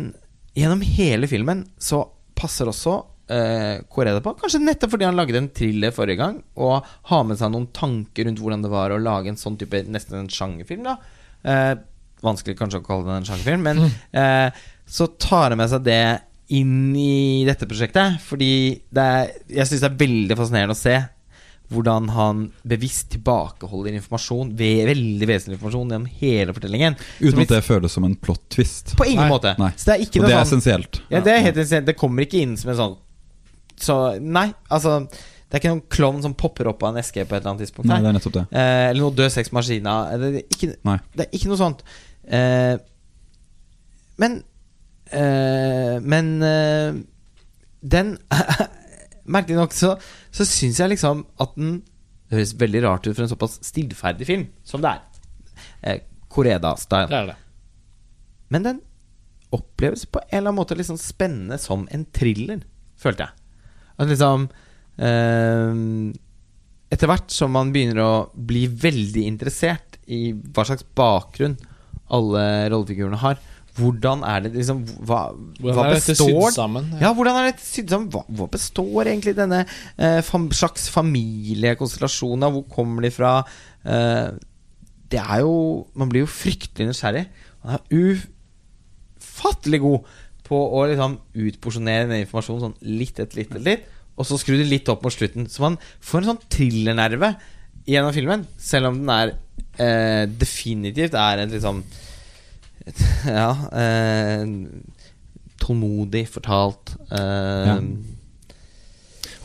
[0.58, 2.00] Gjennom hele filmen så
[2.38, 2.96] passer også
[3.30, 7.38] eh, Koreda på, kanskje nettopp fordi han lagde en thriller forrige gang, og har med
[7.38, 10.88] seg noen tanker rundt hvordan det var å lage en sånn type nesten en sjangerfilm.
[10.88, 10.98] da
[11.46, 11.76] eh,
[12.26, 13.84] Vanskelig kanskje å kalle det en sjangerfilm, men
[14.18, 16.02] eh, så tar han med seg det
[16.56, 18.20] inn i dette prosjektet.
[18.24, 18.52] Fordi
[18.94, 20.98] det er, jeg syns det er veldig fascinerende å se
[21.68, 26.96] hvordan han bevisst tilbakeholder informasjon, ve veldig vesentlig informasjon, gjennom hele fortellingen.
[27.20, 28.94] Uten at det føles som en plot twist.
[28.96, 29.34] På ingen Nei.
[29.34, 29.52] måte.
[29.60, 29.74] Nei.
[29.76, 31.02] Det er ikke Og det er sånn essensielt.
[31.12, 31.90] ja, det er helt essensielt.
[31.90, 32.96] Det kommer ikke inn som en sånn
[33.78, 37.36] Så nei, altså Det er ikke noen klovn som popper opp av en eske på
[37.36, 37.88] et eller annet tidspunkt.
[37.92, 38.46] Nei, det er nettopp det.
[38.52, 39.98] Eh, eller noe død sex maskina.
[40.20, 40.72] Det, er ikke,
[41.20, 41.84] det er ikke noe sånt.
[42.28, 42.74] Eh,
[44.24, 44.40] men
[45.14, 46.98] Men eh,
[47.82, 48.18] den
[49.28, 49.94] Merkelig nok så,
[50.32, 51.82] så syns jeg liksom at den
[52.28, 55.04] Det høres veldig rart ut for en såpass stillferdig film som det er.
[55.82, 56.00] Eh,
[56.32, 57.08] Koreda-style.
[57.12, 57.36] Det er det.
[58.52, 58.80] Men den
[59.56, 62.66] oppleves på en eller annen måte sånn spennende som en thriller,
[63.00, 63.46] følte jeg.
[63.98, 64.50] At liksom
[65.00, 65.80] eh,
[66.92, 71.58] Etter hvert som man begynner å bli veldig interessert i hva slags bakgrunn
[72.16, 73.40] alle rollefigurene har,
[73.78, 75.22] hvordan er det liksom Hva,
[75.60, 76.90] Hvordan hva er dette sydd sammen?
[77.02, 78.10] Ja, hvordan er dette sydd sammen?
[78.14, 82.58] Hva, hva består egentlig denne eh, fam, slags familiekonstellasjonen av?
[82.58, 83.34] Hvor kommer de fra?
[83.86, 84.30] Eh,
[85.14, 85.54] det er jo
[85.98, 87.28] Man blir jo fryktelig nysgjerrig.
[87.68, 88.16] Han er
[89.20, 90.18] ufattelig god
[90.48, 94.56] på å liksom utporsjonere den informasjonen sånn litt etter litt etter litt, og så skru
[94.56, 95.50] det litt opp mot slutten.
[95.52, 97.34] Så man får en sånn thrillernerve
[97.88, 99.34] gjennom filmen, selv om den er
[99.84, 102.07] eh, definitivt er et liksom et,
[103.26, 104.46] Ja eh,
[105.60, 106.96] Tålmodig fortalt.
[107.12, 107.80] Eh, Ja.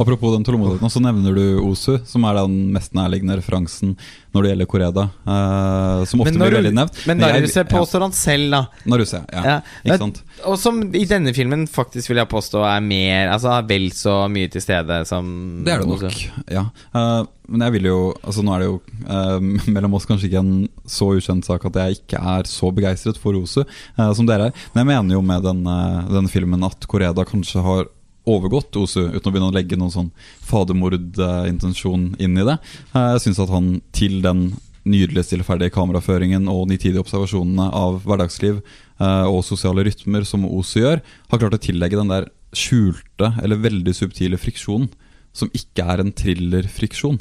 [0.02, 3.94] Apropos den tålmodigheten, så nevner du Osu, som er den mest nærliggende referansen
[4.32, 5.04] når det gjelder Koreda.
[5.28, 7.02] eh, som ofte blir veldig nevnt.
[7.06, 8.62] Men Naruse påstår han selv, da.
[8.88, 9.42] Naruse, ja.
[9.46, 9.56] Ja.
[9.84, 10.22] Ikke sant?
[10.48, 14.14] Og som i denne filmen faktisk vil jeg påstå er mer Altså er vel så
[14.32, 15.28] mye til stede som
[15.66, 16.16] Det er det nok,
[16.50, 16.64] ja.
[16.96, 17.22] Eh,
[17.52, 18.76] men jeg vil jo Altså Nå er det jo
[19.06, 20.54] eh, mellom oss kanskje ikke en
[20.88, 24.62] så ukjent sak at jeg ikke er så begeistret for Osu eh, som dere er.
[24.74, 25.76] Men jeg mener jo med denne,
[26.10, 27.86] denne filmen at Koreda kanskje har
[28.28, 30.10] overgått Osu, uten å begynne å legge noen sånn
[30.46, 32.58] fadermordintensjon inn i det.
[32.92, 34.52] Eh, jeg syns at han til den
[34.82, 41.02] nydelige stillferdige kameraføringen og nitidige observasjonene av hverdagsliv eh, og sosiale rytmer som Osu gjør,
[41.02, 44.90] har klart å tillegge den der skjulte eller veldig subtile friksjonen,
[45.32, 47.16] som ikke er en thrillerfriksjon,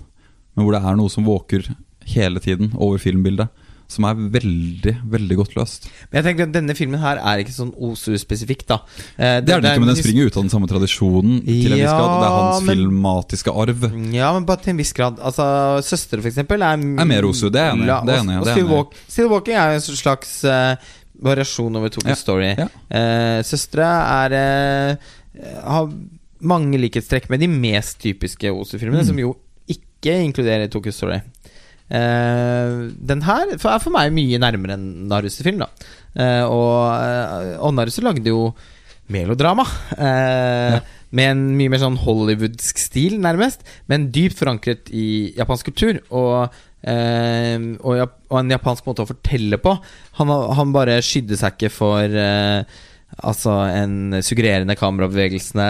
[0.56, 1.70] men hvor det er noe som våker
[2.12, 3.48] hele tiden over filmbildet,
[3.92, 5.90] som er veldig, veldig godt løst.
[6.10, 8.78] Men jeg tenker at denne filmen her er ikke sånn Osu-spesifikk, da.
[9.18, 11.82] Eh, Det er det ikke, men den springer ut av den samme tradisjonen til en
[11.82, 12.14] viss grad.
[12.22, 13.86] Det er hans men- filmatiske arv.
[14.16, 15.20] Ja, men bare til en viss grad.
[15.20, 15.46] Altså,
[15.84, 18.18] Søstre, for eksempel, er Er mer Osu, det er jeg enig i, det
[18.56, 20.76] det Still Walking er en slags uh,
[21.22, 22.56] variasjon over Tokyo Ja, Story.
[22.58, 22.68] ja.
[22.90, 24.96] Uh, søstre er uh,
[25.68, 25.92] har
[26.42, 29.08] mange likhetstrekk med de mest typiske Osu-filmene, Mm.
[29.08, 29.36] som jo
[29.70, 31.20] ikke inkluderer Tokyo Story.
[31.92, 32.76] Eh,
[33.12, 35.68] den her er for meg mye nærmere en Naruse-film, da.
[36.12, 38.50] Uh, og, eh, og Naruse lagde jo
[39.12, 39.66] melodrama.
[39.98, 40.80] Eh,
[41.12, 43.66] Med en mye mer sånn hollywoodsk stil, nærmest.
[43.92, 46.00] Men dypt forankret i japansk kultur.
[46.08, 46.54] Og,
[46.88, 49.74] uh, og, og en japansk måte å fortelle på.
[50.22, 52.64] Han, han bare skydde seg ikke for eh,
[53.20, 55.66] Altså en suggererende kamerabevegelse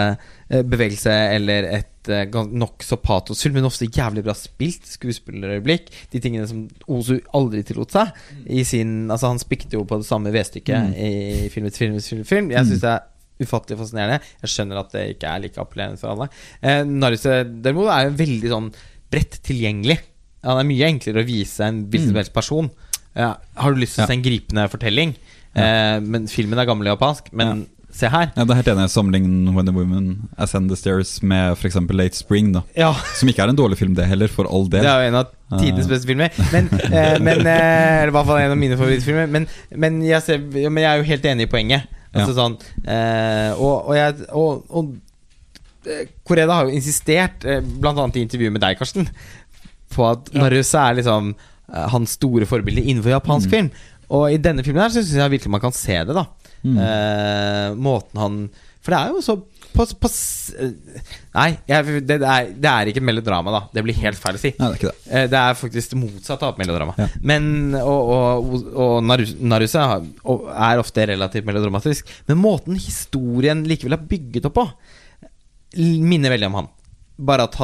[0.50, 5.90] eh, eller et eh, gan- nokså patosfullt, men ofte jævlig bra spilt skuespillerøyeblikk.
[6.12, 8.12] De tingene som Ozu aldri tillot seg.
[8.46, 11.98] I sin, altså Han spikte jo på det samme vedstykket i film etter film.
[12.00, 12.50] film, film.
[12.54, 13.08] Jeg syns det er
[13.42, 14.20] ufattelig fascinerende.
[14.44, 16.28] Jeg skjønner at det ikke er like appellerende for alle.
[16.62, 18.70] Eh, Naruse derimot er jo veldig sånn
[19.12, 19.98] bredt tilgjengelig.
[20.46, 22.70] Han er mye enklere å vise en hvilken som helst person.
[23.18, 25.10] Ja, har du lyst til å se en gripende fortelling?
[25.54, 27.28] Eh, men filmen er gammel japansk.
[27.36, 28.30] Men se her.
[28.34, 28.88] Ja, det er helt enig.
[28.92, 30.06] Sammenlign When the Women
[30.40, 31.76] Ascend the Stairs med f.eks.
[31.92, 32.64] Late Spring, da.
[32.78, 34.84] Ja, Som ikke er en dårlig film, det heller, for all del.
[34.84, 36.32] det er jo en av tidenes beste filmer.
[36.54, 39.28] Men, eh, men eh, Eller i hvert fall en av mine favorittfilmer.
[39.32, 42.00] Men, men, jeg, ser, ja, men jeg er jo helt enig i poenget.
[42.12, 44.90] Altså sånn eh, Og, og jeg og, og
[46.28, 47.92] Koreda har jo insistert, bl.a.
[48.06, 49.08] i intervjuet med deg, Karsten,
[49.90, 51.32] på at Naruse er liksom
[51.90, 53.72] hans store forbilde innenfor japansk film.
[54.12, 56.26] Og i denne filmen her så syns jeg virkelig man kan se det, da.
[56.62, 56.76] Mm.
[56.78, 58.34] Eh, måten han
[58.84, 59.34] For det er jo så
[59.72, 60.08] på, på,
[60.62, 60.72] eh,
[61.32, 63.60] Nei, jeg, det, er, det er ikke melodrama, da.
[63.72, 64.50] Det blir helt feil å si.
[64.58, 65.06] Nei, det er ikke det.
[65.16, 66.92] Eh, Det er faktisk det motsatte av melodrama.
[67.00, 67.06] Ja.
[67.32, 67.46] Men,
[67.80, 72.12] og og, og Naru- Naruse er ofte relativt melodramatisk.
[72.28, 74.66] Men måten historien likevel er bygget opp på,
[76.04, 76.68] minner veldig om han.
[77.22, 77.54] Bare at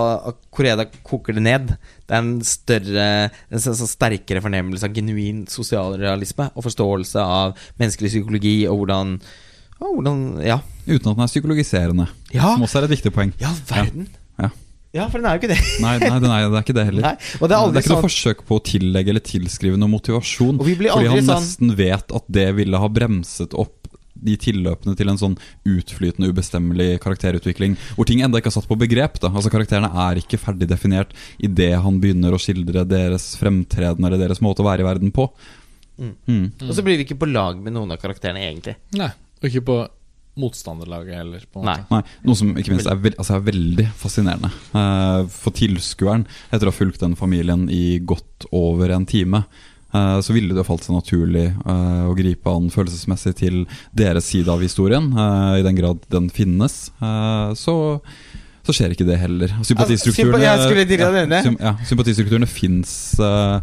[0.55, 1.73] Koreda koker det ned.
[2.07, 3.07] Det er en større
[3.51, 9.17] En sånn så sterkere fornemmelse av genuin sosialrealisme og forståelse av menneskelig psykologi og hvordan,
[9.81, 12.55] og hvordan Ja, Uten at den er psykologiserende, Ja.
[12.55, 13.33] som også er et viktig poeng.
[13.41, 14.09] ja verden.
[14.41, 14.49] Ja.
[14.95, 15.59] Ja, for den er jo ikke det.
[15.85, 17.03] Nei, nei, den er, det er ikke det heller.
[17.03, 20.57] Nei, det er aldri ikke noe sånn forsøk på å tillegge eller tilskrive noe motivasjon.
[20.59, 23.78] Og vi blir fordi han sånn- nesten vet at det ville ha bremset opp
[24.25, 25.37] de tilløpene til en sånn
[25.69, 27.77] utflytende, ubestemmelig karakterutvikling.
[27.97, 29.21] Hvor ting enda ikke er satt på begrep.
[29.23, 34.21] da Altså Karakterene er ikke ferdig definert idet han begynner å skildre deres fremtreden eller
[34.21, 35.29] deres måte å være i verden på.
[35.99, 36.15] Mm.
[36.27, 36.45] Mm.
[36.69, 38.77] Og så blir vi ikke på lag med noen av karakterene, egentlig.
[38.99, 39.11] Nei,
[39.41, 39.79] og ikke på
[40.39, 41.45] motstanderlaget heller.
[41.53, 41.77] På en Nei.
[41.81, 41.95] måte.
[41.97, 44.51] Nei, Noe som ikke minst er, veld, altså er veldig fascinerende.
[44.81, 49.43] Eh, for tilskueren, etter å ha fulgt den familien i godt over en time,
[49.93, 53.63] så ville det falt seg naturlig eh, å gripe an følelsesmessig til
[53.97, 56.91] deres side av historien, eh, i den grad den finnes.
[57.01, 57.79] Eh, så
[58.69, 59.53] så skjer ikke det heller.
[59.65, 60.75] Sympatistrukturene, Altså,
[61.47, 63.63] sympa- ja, sympatistrukturene fins uh,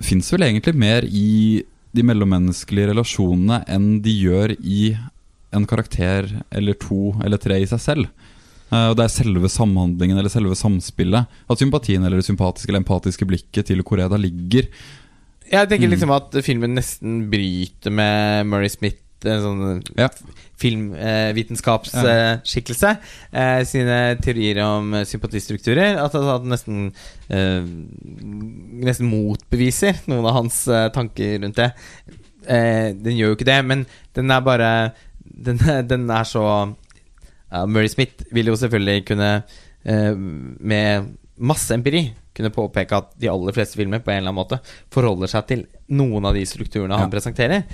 [0.00, 1.60] Fins vel egentlig mer i
[1.92, 4.94] de mellommenneskelige relasjonene enn de gjør i
[5.52, 8.08] en karakter eller to eller tre i seg selv.
[8.70, 11.26] Eh, og Det er selve samhandlingen eller selve samspillet.
[11.50, 14.70] At sympatien eller det sympatiske eller empatiske blikket til Koreda ligger
[15.50, 20.08] Jeg tenker liksom at filmen nesten bryter med Murray Smith, en sånn Ja.
[20.60, 22.90] filmvitenskapsskikkelse,
[23.32, 25.96] eh, sine teorier om eh, sympatistrukturer.
[26.00, 26.92] At han nesten
[27.28, 27.62] eh,
[28.80, 31.70] Nesten motbeviser noen av hans eh, tanker rundt det.
[32.46, 33.84] Eh, den gjør jo ikke det, men
[34.16, 34.70] den er bare
[35.20, 35.58] Den,
[35.90, 36.44] den er så
[37.50, 39.42] ja, Murray Smith vil jo selvfølgelig kunne,
[39.84, 41.06] eh, med
[41.40, 44.60] masse empiri, kunne påpeke at de aller fleste filmer på en eller annen måte
[44.94, 47.12] forholder seg til noen av de strukturene han Ja.
[47.12, 47.64] presenterer.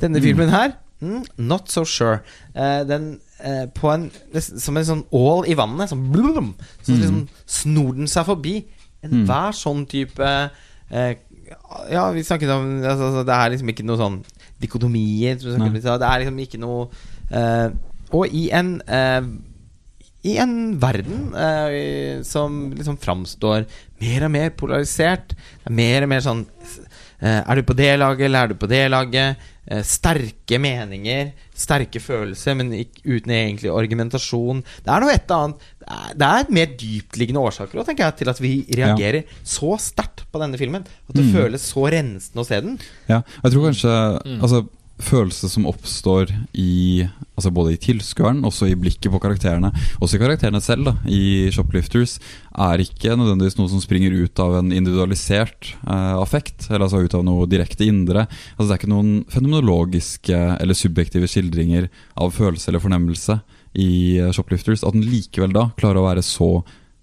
[0.00, 2.20] Denne filmen her, mm, not so sure.
[2.56, 4.10] Uh, den uh, på en
[4.40, 5.90] Som en sånn ål i vannet.
[5.90, 8.64] Sånn blum, Så liksom snor den seg forbi
[9.04, 11.14] enhver sånn type uh,
[11.92, 14.24] Ja, vi snakket om altså, Det er liksom ikke noe sånn
[14.60, 15.36] dikotomier.
[15.36, 16.88] Det er liksom ikke noe
[18.16, 18.80] Og i en
[20.26, 23.66] i en verden eh, som liksom framstår
[24.02, 25.34] mer og mer polarisert.
[25.36, 26.46] Det er mer og mer sånn
[27.20, 29.44] eh, Er du på det laget, eller er du på det laget?
[29.66, 34.62] Eh, sterke meninger, sterke følelser, men ikke, uten egentlig argumentasjon.
[34.84, 38.30] Det er noe et annet Det er, er mer dyptliggende årsaker også, tenker jeg, til
[38.30, 40.86] at vi reagerer så sterkt på denne filmen.
[41.06, 42.78] At det føles så rensende å se den.
[43.10, 43.94] Ja, jeg tror kanskje
[44.36, 44.66] Altså
[45.02, 47.04] Følelser som oppstår i
[47.36, 49.68] Altså både i tilskueren, også i blikket på karakterene,
[50.00, 52.14] også i karakterene selv, da, i Shoplifters,
[52.56, 57.12] er ikke nødvendigvis noe som springer ut av en individualisert eh, affekt, eller altså ut
[57.18, 58.24] av noe direkte indre.
[58.56, 63.36] Altså Det er ikke noen fenomenologiske eller subjektive skildringer av følelse eller fornemmelse
[63.76, 63.90] i
[64.22, 64.80] eh, Shoplifters.
[64.88, 66.62] At den likevel da klarer å være så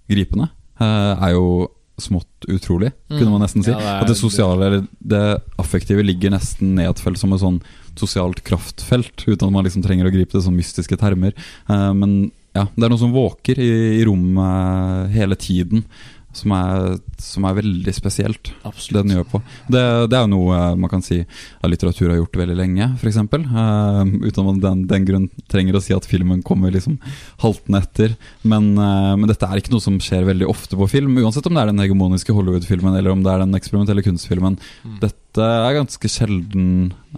[0.10, 0.50] gripende,
[0.82, 1.70] eh, er jo
[2.02, 3.70] smått utrolig, kunne man nesten si.
[3.70, 5.24] Ja, det er- At det sosiale eller det
[5.62, 7.62] affektive ligger nesten nedfelt som en sånn
[8.00, 11.36] sosialt kraftfelt, uten at man liksom trenger å gripe det som mystiske termer.
[11.70, 15.86] Eh, men ja, det er noe som våker i, i rommet hele tiden,
[16.34, 18.51] som er, som er veldig spesielt.
[18.63, 19.41] Det den gjør på.
[19.71, 22.89] Det, det er jo noe eh, man kan si at litteratur har gjort veldig lenge,
[22.97, 23.19] f.eks.
[23.21, 26.97] Uh, uten at man den, den grunn trenger å si at filmen kommer liksom
[27.43, 28.15] haltende etter.
[28.41, 31.55] Men, uh, men dette er ikke noe som skjer veldig ofte på film, uansett om
[31.55, 34.57] det er den hegemoniske Hollywood-filmen eller om det er den eksperimentelle kunstfilmen.
[34.84, 34.97] Mm.
[35.03, 36.67] Dette er ganske sjelden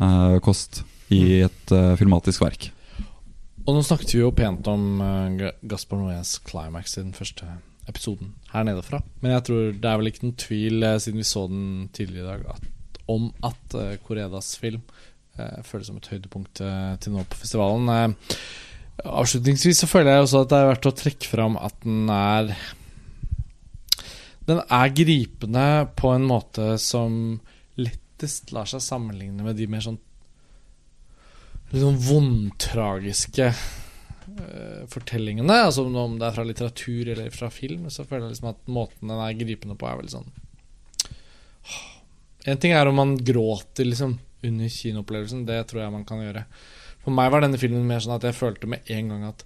[0.01, 2.71] uh, kost i et uh, filmatisk verk.
[3.65, 7.47] Og nå snakket vi jo pent om uh, Gaspar Noés climax i den første
[7.89, 9.01] episoden her nede fra.
[9.21, 12.23] Men jeg tror det er vel ikke noen tvil, eh, siden vi så den tidligere
[12.23, 14.81] i dag, at, om at uh, Koredas film
[15.37, 18.15] uh, føles som et høydepunkt uh, til nå på festivalen.
[19.05, 22.55] Avslutningsvis så føler jeg også at det er verdt å trekke fram at den er
[24.47, 27.39] Den er gripende på en måte som
[27.81, 29.97] lettest lar seg sammenligne med de mer sånn
[31.71, 33.49] litt sånn vondtragiske
[34.91, 35.57] fortellingene.
[35.67, 39.11] Altså om det er fra litteratur eller fra film, så føler jeg liksom at måten
[39.11, 40.31] den er gripende på, er veldig sånn
[42.51, 46.43] En ting er om man gråter liksom under kinoopplevelsen, det tror jeg man kan gjøre.
[47.01, 49.41] For meg var denne filmen mer sånn at jeg følte med en gang at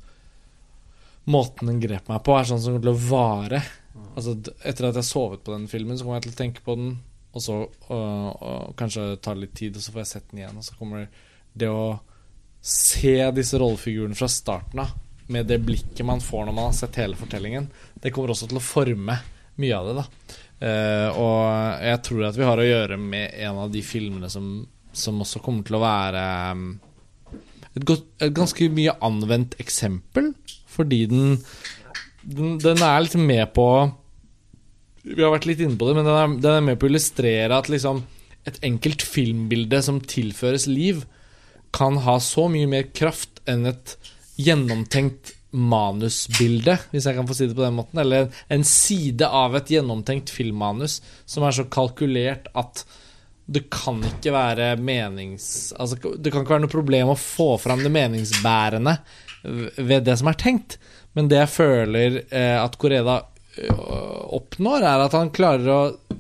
[1.30, 3.62] måten den grep meg på, er sånn som kommer til å vare.
[4.18, 4.36] Altså
[4.68, 6.94] Etter at jeg sovet på den filmen, så kommer jeg til å tenke på den,
[7.32, 10.60] og så og, og kanskje ta litt tid, og så får jeg sett den igjen,
[10.60, 11.08] og så kommer
[11.60, 11.84] det å
[12.62, 14.92] se disse rollefigurene fra starten av,
[15.30, 17.70] med det blikket man får når man har sett hele fortellingen,
[18.02, 19.20] det kommer også til å forme
[19.60, 20.36] mye av det, da.
[20.60, 24.48] Eh, og jeg tror at vi har å gjøre med en av de filmene som,
[24.92, 26.66] som også kommer til å være um,
[27.70, 30.34] et, godt, et ganske mye anvendt eksempel,
[30.70, 31.38] fordi den,
[32.24, 33.68] den, den er litt med på
[35.06, 36.92] Vi har vært litt inne på det, men den er, den er med på å
[36.92, 38.04] illustrere at liksom
[38.48, 41.04] et enkelt filmbilde som tilføres liv,
[41.76, 43.96] kan ha så mye mer kraft enn et
[44.40, 48.02] gjennomtenkt manusbilde, hvis jeg kan få si det på den måten.
[48.02, 52.86] Eller en side av et gjennomtenkt filmmanus som er så kalkulert at
[53.50, 55.72] det kan ikke være menings...
[55.82, 59.00] Altså, det kan ikke være noe problem å få fram det meningsbærende
[59.42, 60.78] ved det som er tenkt.
[61.18, 63.24] Men det jeg føler eh, at Koreda
[63.58, 63.80] eh,
[64.38, 65.80] oppnår, er at han klarer å,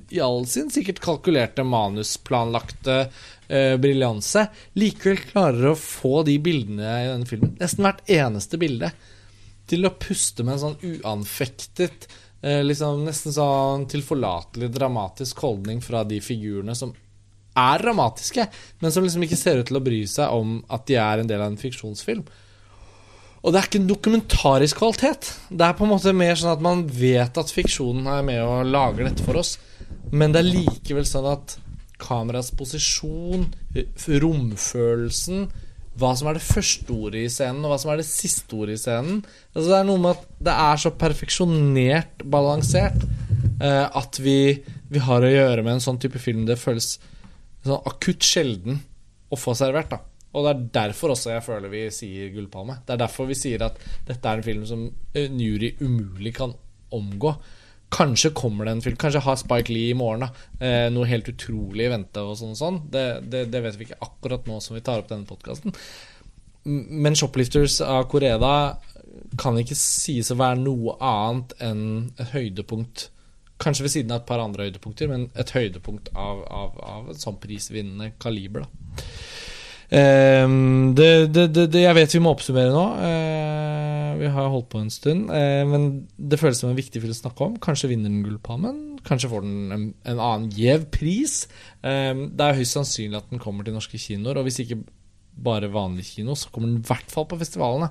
[0.09, 3.03] i all sin sikkert kalkulerte, manusplanlagte
[3.49, 4.45] eh, briljanse,
[4.79, 8.91] likevel klarer å få de bildene i denne filmen, nesten hvert eneste bilde,
[9.69, 12.07] til å puste med en sånn uanfektet
[12.41, 16.93] eh, liksom Nesten sånn tilforlatelig dramatisk holdning fra de figurene som
[17.59, 18.45] er dramatiske,
[18.79, 21.29] men som liksom ikke ser ut til å bry seg om at de er en
[21.29, 22.23] del av en fiksjonsfilm.
[23.39, 25.29] Og det er ikke en dokumentarisk kvalitet.
[25.47, 28.67] Det er på en måte mer sånn at man vet at fiksjonen er med og
[28.67, 29.55] lager dette for oss,
[30.11, 31.55] men det er likevel sånn at
[32.01, 33.47] kameras posisjon,
[34.23, 35.49] romfølelsen,
[35.99, 38.77] hva som er det første ordet i scenen, og hva som er det siste ordet
[38.77, 39.17] i scenen
[39.51, 43.03] altså Det er noe med at det er så perfeksjonert balansert
[43.59, 44.37] eh, at vi,
[44.87, 46.93] vi har å gjøre med en sånn type film det føles
[47.65, 48.79] sånn akutt sjelden
[49.29, 49.91] å få servert.
[49.91, 49.99] da
[50.33, 52.79] Og det er derfor også jeg føler vi sier Gullpalme.
[52.85, 53.77] Det er derfor vi sier at
[54.07, 56.55] dette er en film som en jury umulig kan
[56.95, 57.35] omgå.
[57.89, 60.29] Kanskje kommer det en film Kanskje har Spike Lee i morgen da
[60.61, 62.21] eh, noe helt utrolig i vente.
[62.21, 62.79] og sånn, og sånn.
[62.93, 65.75] Det, det, det vet vi ikke akkurat nå som vi tar opp denne podkasten.
[66.63, 68.53] Men Shoplifters av Koreda
[69.39, 71.85] kan ikke sies å være noe annet enn
[72.19, 73.07] et høydepunkt.
[73.59, 77.19] Kanskje ved siden av et par andre høydepunkter, men et høydepunkt av, av, av et
[77.19, 78.67] sånn prisvinnende kaliber.
[78.67, 79.07] da
[79.89, 82.83] Ehm, det, det, det, jeg vet vi må oppsummere nå.
[83.07, 85.31] Eh, vi har holdt på en stund.
[85.33, 87.57] eh, men det føles som en viktig film å snakke om.
[87.63, 88.99] Kanskje vinner den Gullpalmen.
[89.07, 91.41] Kanskje får den en, en annen gjev pris.
[91.81, 94.39] Ehm, det er høyst sannsynlig at den kommer til norske kinoer.
[94.39, 94.81] Og hvis ikke
[95.39, 97.89] bare vanlig kino, så kommer den i hvert fall på festivalene.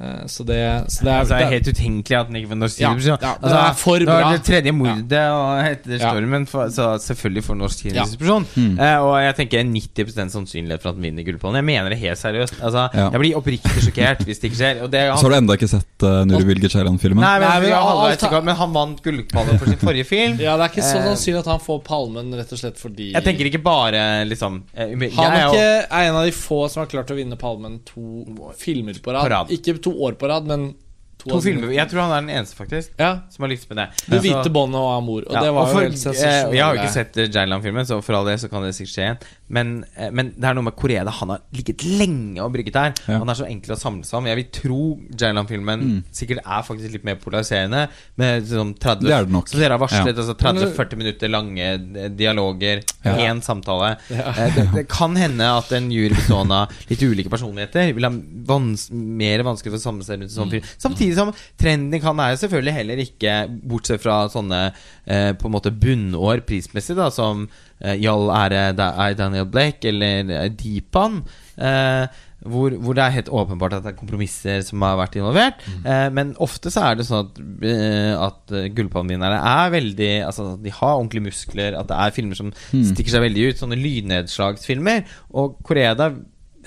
[0.00, 0.56] Eh, så det,
[0.88, 2.88] så det er, altså, det er det- helt utenkelig at den ikke får norsk Ja,
[2.94, 3.16] kino.
[3.20, 4.32] ja, det er for bra.
[4.32, 7.90] det tredje mordet og etter Stormen, for, så selvfølgelig får norsk Ja.
[7.90, 8.46] kinodistribusjon.
[8.56, 8.78] Mm.
[8.80, 11.56] Uh, og jeg tenker 90 sannsynlighet for at den vinner Gullpallen.
[11.60, 12.62] Jeg mener det helt seriøst.
[12.62, 13.10] Altså, Ja.
[13.10, 14.82] Jeg blir oppriktig sjokkert hvis det ikke skjer.
[14.84, 17.20] Og det, Så har du enda ikke sett uh, Nuri Bilge Ceylan-filmen?
[17.20, 20.38] Nei, men, Nei, men halvveis men han vant Gullpallen for sin forrige film.
[20.40, 23.12] Ja, det er ikke så Eh, sannsynlig at han får palmen rett og slett fordi
[23.12, 26.32] Jeg tenker ikke bare liksom eh, jeg Han er er ikke er en av de
[26.32, 29.22] få som har klart å vinne Palmen to filmer på rad.
[29.24, 29.48] På rad.
[29.54, 30.74] Ikke to år på rad, men
[31.20, 33.10] to, To filmer Jeg tror han er den eneste, faktisk, Ja.
[33.30, 33.86] som har lykkes med det.
[34.06, 34.22] Det ja.
[34.24, 35.22] hvite båndet og Amor.
[35.28, 36.54] Og Ja, det var og jo for, helt eh.
[36.56, 38.94] Jeg har jo ikke sett eh, Jailan-filmen, så for all det så kan det sikkert
[38.94, 39.20] skje igjen.
[39.50, 41.10] Men, eh, men det er noe med Koreda.
[41.20, 42.92] Han har ligget lenge og brygget her.
[43.08, 43.18] Ja.
[43.18, 44.26] Han er så enkel å samle seg om.
[44.30, 44.80] Jeg vil tro
[45.18, 46.04] Jailan-filmen Mm.
[46.14, 47.88] sikkert er faktisk litt mer polariserende.
[48.16, 49.48] Med sånn 30 Det er det nok.
[49.48, 50.14] Så dere har varslet.
[50.14, 50.22] Ja.
[50.22, 52.82] Altså 30-40 minutter lange eh, dialoger.
[53.04, 53.16] Ja.
[53.30, 53.96] Én samtale.
[54.10, 54.28] Ja.
[54.30, 58.10] Eh, Det, det kan hende at en jury bestående av litt ulike personligheter vil ha
[58.46, 60.62] vans mer vanskelig for å samle seg rundt en sånn film.
[60.78, 63.34] Samtidig som trenden kan er selvfølgelig heller ikke,
[63.70, 67.46] bortsett fra sånne eh, på en måte bunnår prismessig, da, som
[67.80, 71.22] eh, Jall ære er Daniel Blake eller eh, Deepan.
[71.60, 75.64] Eh, hvor, hvor det er helt åpenbart at det er kompromisser som har vært involvert.
[75.84, 80.54] Eh, men ofte så er det sånn at, eh, at eh, gullpalmevinnerne er veldig Altså
[80.62, 83.60] De har ordentlige muskler, at det er filmer som stikker seg veldig ut.
[83.60, 85.04] Sånne lynnedslagsfilmer.
[85.36, 86.10] Og Koreda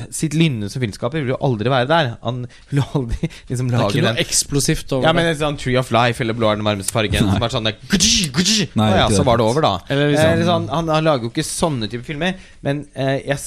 [0.10, 2.08] sitt lynne som filmskaper vil jo aldri være der.
[2.24, 5.28] Han vil jo aldri liksom Det er lage ikke den noe eksplosivt over ja, men
[5.38, 7.28] sånn Tree of Life eller Blå er den varmeste fargen.
[7.30, 8.66] Som er sånn der, gudji, gudji.
[8.80, 9.74] Nei, ja, så var det over, da.
[9.94, 12.40] Eller liksom- Eh, liksom, han, han lager jo ikke sånne typer filmer.
[12.66, 13.40] Men eh, jeg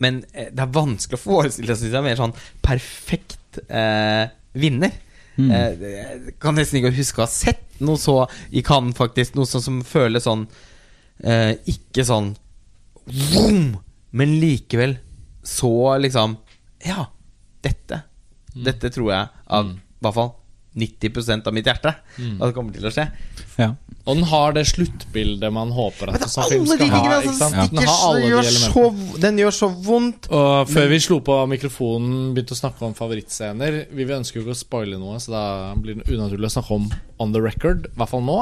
[0.00, 4.92] Men eh, det er vanskelig å forestille seg en mer sånn perfekt eh, vinner.
[5.38, 5.50] Mm.
[5.50, 9.36] Jeg kan nesten ikke huske å ha sett noe så i Cannes, faktisk.
[9.38, 10.46] Noe sånn som føles sånn
[11.22, 12.32] eh, Ikke sånn
[13.08, 13.76] vroom,
[14.12, 14.96] men likevel
[15.48, 15.72] så
[16.02, 16.36] liksom
[16.86, 17.08] Ja,
[17.64, 18.02] dette.
[18.54, 20.34] Dette tror jeg av i hvert fall
[20.78, 23.08] 90% av mitt hjerte at det kommer til å skje.
[23.58, 23.72] Ja.
[24.08, 27.18] Og den har det sluttbildet man håper at en film skal ha.
[27.18, 27.56] Ikke sant?
[27.58, 27.64] Ja.
[27.72, 29.08] Den har så alle de gjør elementene.
[29.10, 30.30] så, Den gjør så vondt.
[30.38, 34.46] Og før vi slo på mikrofonen, begynte å snakke om favorittscener Vi vil ønsker jo
[34.46, 35.44] ikke å spoile noe, så da
[35.76, 36.88] blir det unaturlig å snakke om
[37.18, 37.90] on the record.
[37.90, 38.40] I hvert fall nå.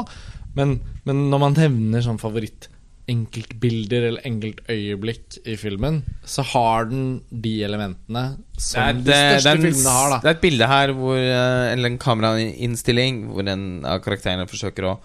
[0.56, 0.78] Men,
[1.08, 2.68] men når man nevner sånn favoritt
[3.08, 8.24] enkeltbilder eller enkeltøyeblikk i filmen, så har den de elementene
[8.58, 10.10] som de største en- filmene har.
[10.10, 14.48] da det er et bilde her hvor eh, Eller en kamerainnstilling hvor en av karakterene
[14.50, 14.96] forsøker å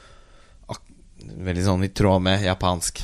[1.22, 3.04] Veldig sånn i tråd med japansk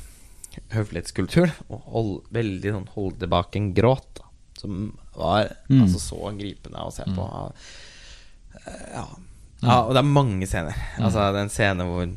[0.74, 1.52] høflighetskultur.
[1.70, 4.08] Og hold, veldig sånn holde tilbake en gråt.
[4.18, 4.26] Da,
[4.58, 5.84] som var Mm.
[5.84, 7.28] altså så gripende å se på.
[8.66, 9.06] Eh, Ja.
[9.62, 10.74] ja, og det er mange scener.
[10.98, 12.10] Altså det er en scene hvor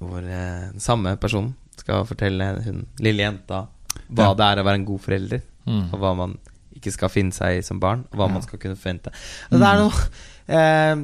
[0.00, 3.64] Hvor eh, den samme person skal fortelle hun lille jenta
[4.10, 4.34] hva Ja.
[4.38, 5.42] det er å være en god forelder.
[5.66, 5.84] Mm.
[5.92, 6.36] Og hva man
[6.76, 9.10] ikke skal finne seg i som barn, og hva man skal kunne forvente.
[9.50, 10.04] Det er noe
[10.48, 11.02] eh,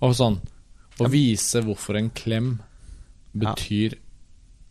[0.00, 0.38] Og sånn
[1.00, 2.54] Å vise hvorfor en klem
[3.36, 3.98] betyr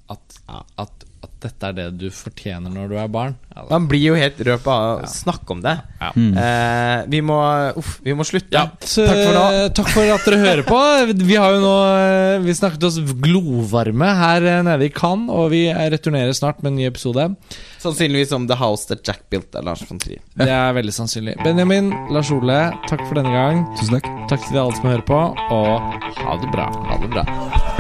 [0.10, 0.39] at,
[0.82, 1.05] at
[1.46, 3.36] dette er det du fortjener når du er barn.
[3.56, 3.70] Eller?
[3.72, 5.76] Man blir jo helt rød på å snakke om det.
[6.02, 6.10] Ja.
[6.16, 6.32] Mm.
[6.41, 7.38] Eh, vi, må,
[7.80, 8.52] uff, vi må slutte.
[8.56, 9.46] Ja, så, Takk for nå.
[9.78, 10.80] Takk for at dere hører på.
[11.22, 15.54] Vi har jo nå eh, Vi snakket oss glovarme her eh, nede i Cannes, og
[15.54, 17.30] vi returnerer snart med en ny episode.
[17.86, 20.24] Sannsynligvis om The House That Jack Built av Lars von Trier.
[20.36, 21.38] Det er veldig sannsynlig.
[21.46, 23.64] Benjamin, Lars Ole, takk for denne gang.
[23.80, 24.12] Tusen takk.
[24.32, 25.24] Takk til alle som hører på,
[25.54, 26.70] og ha det bra.
[26.89, 27.74] Ha det bra.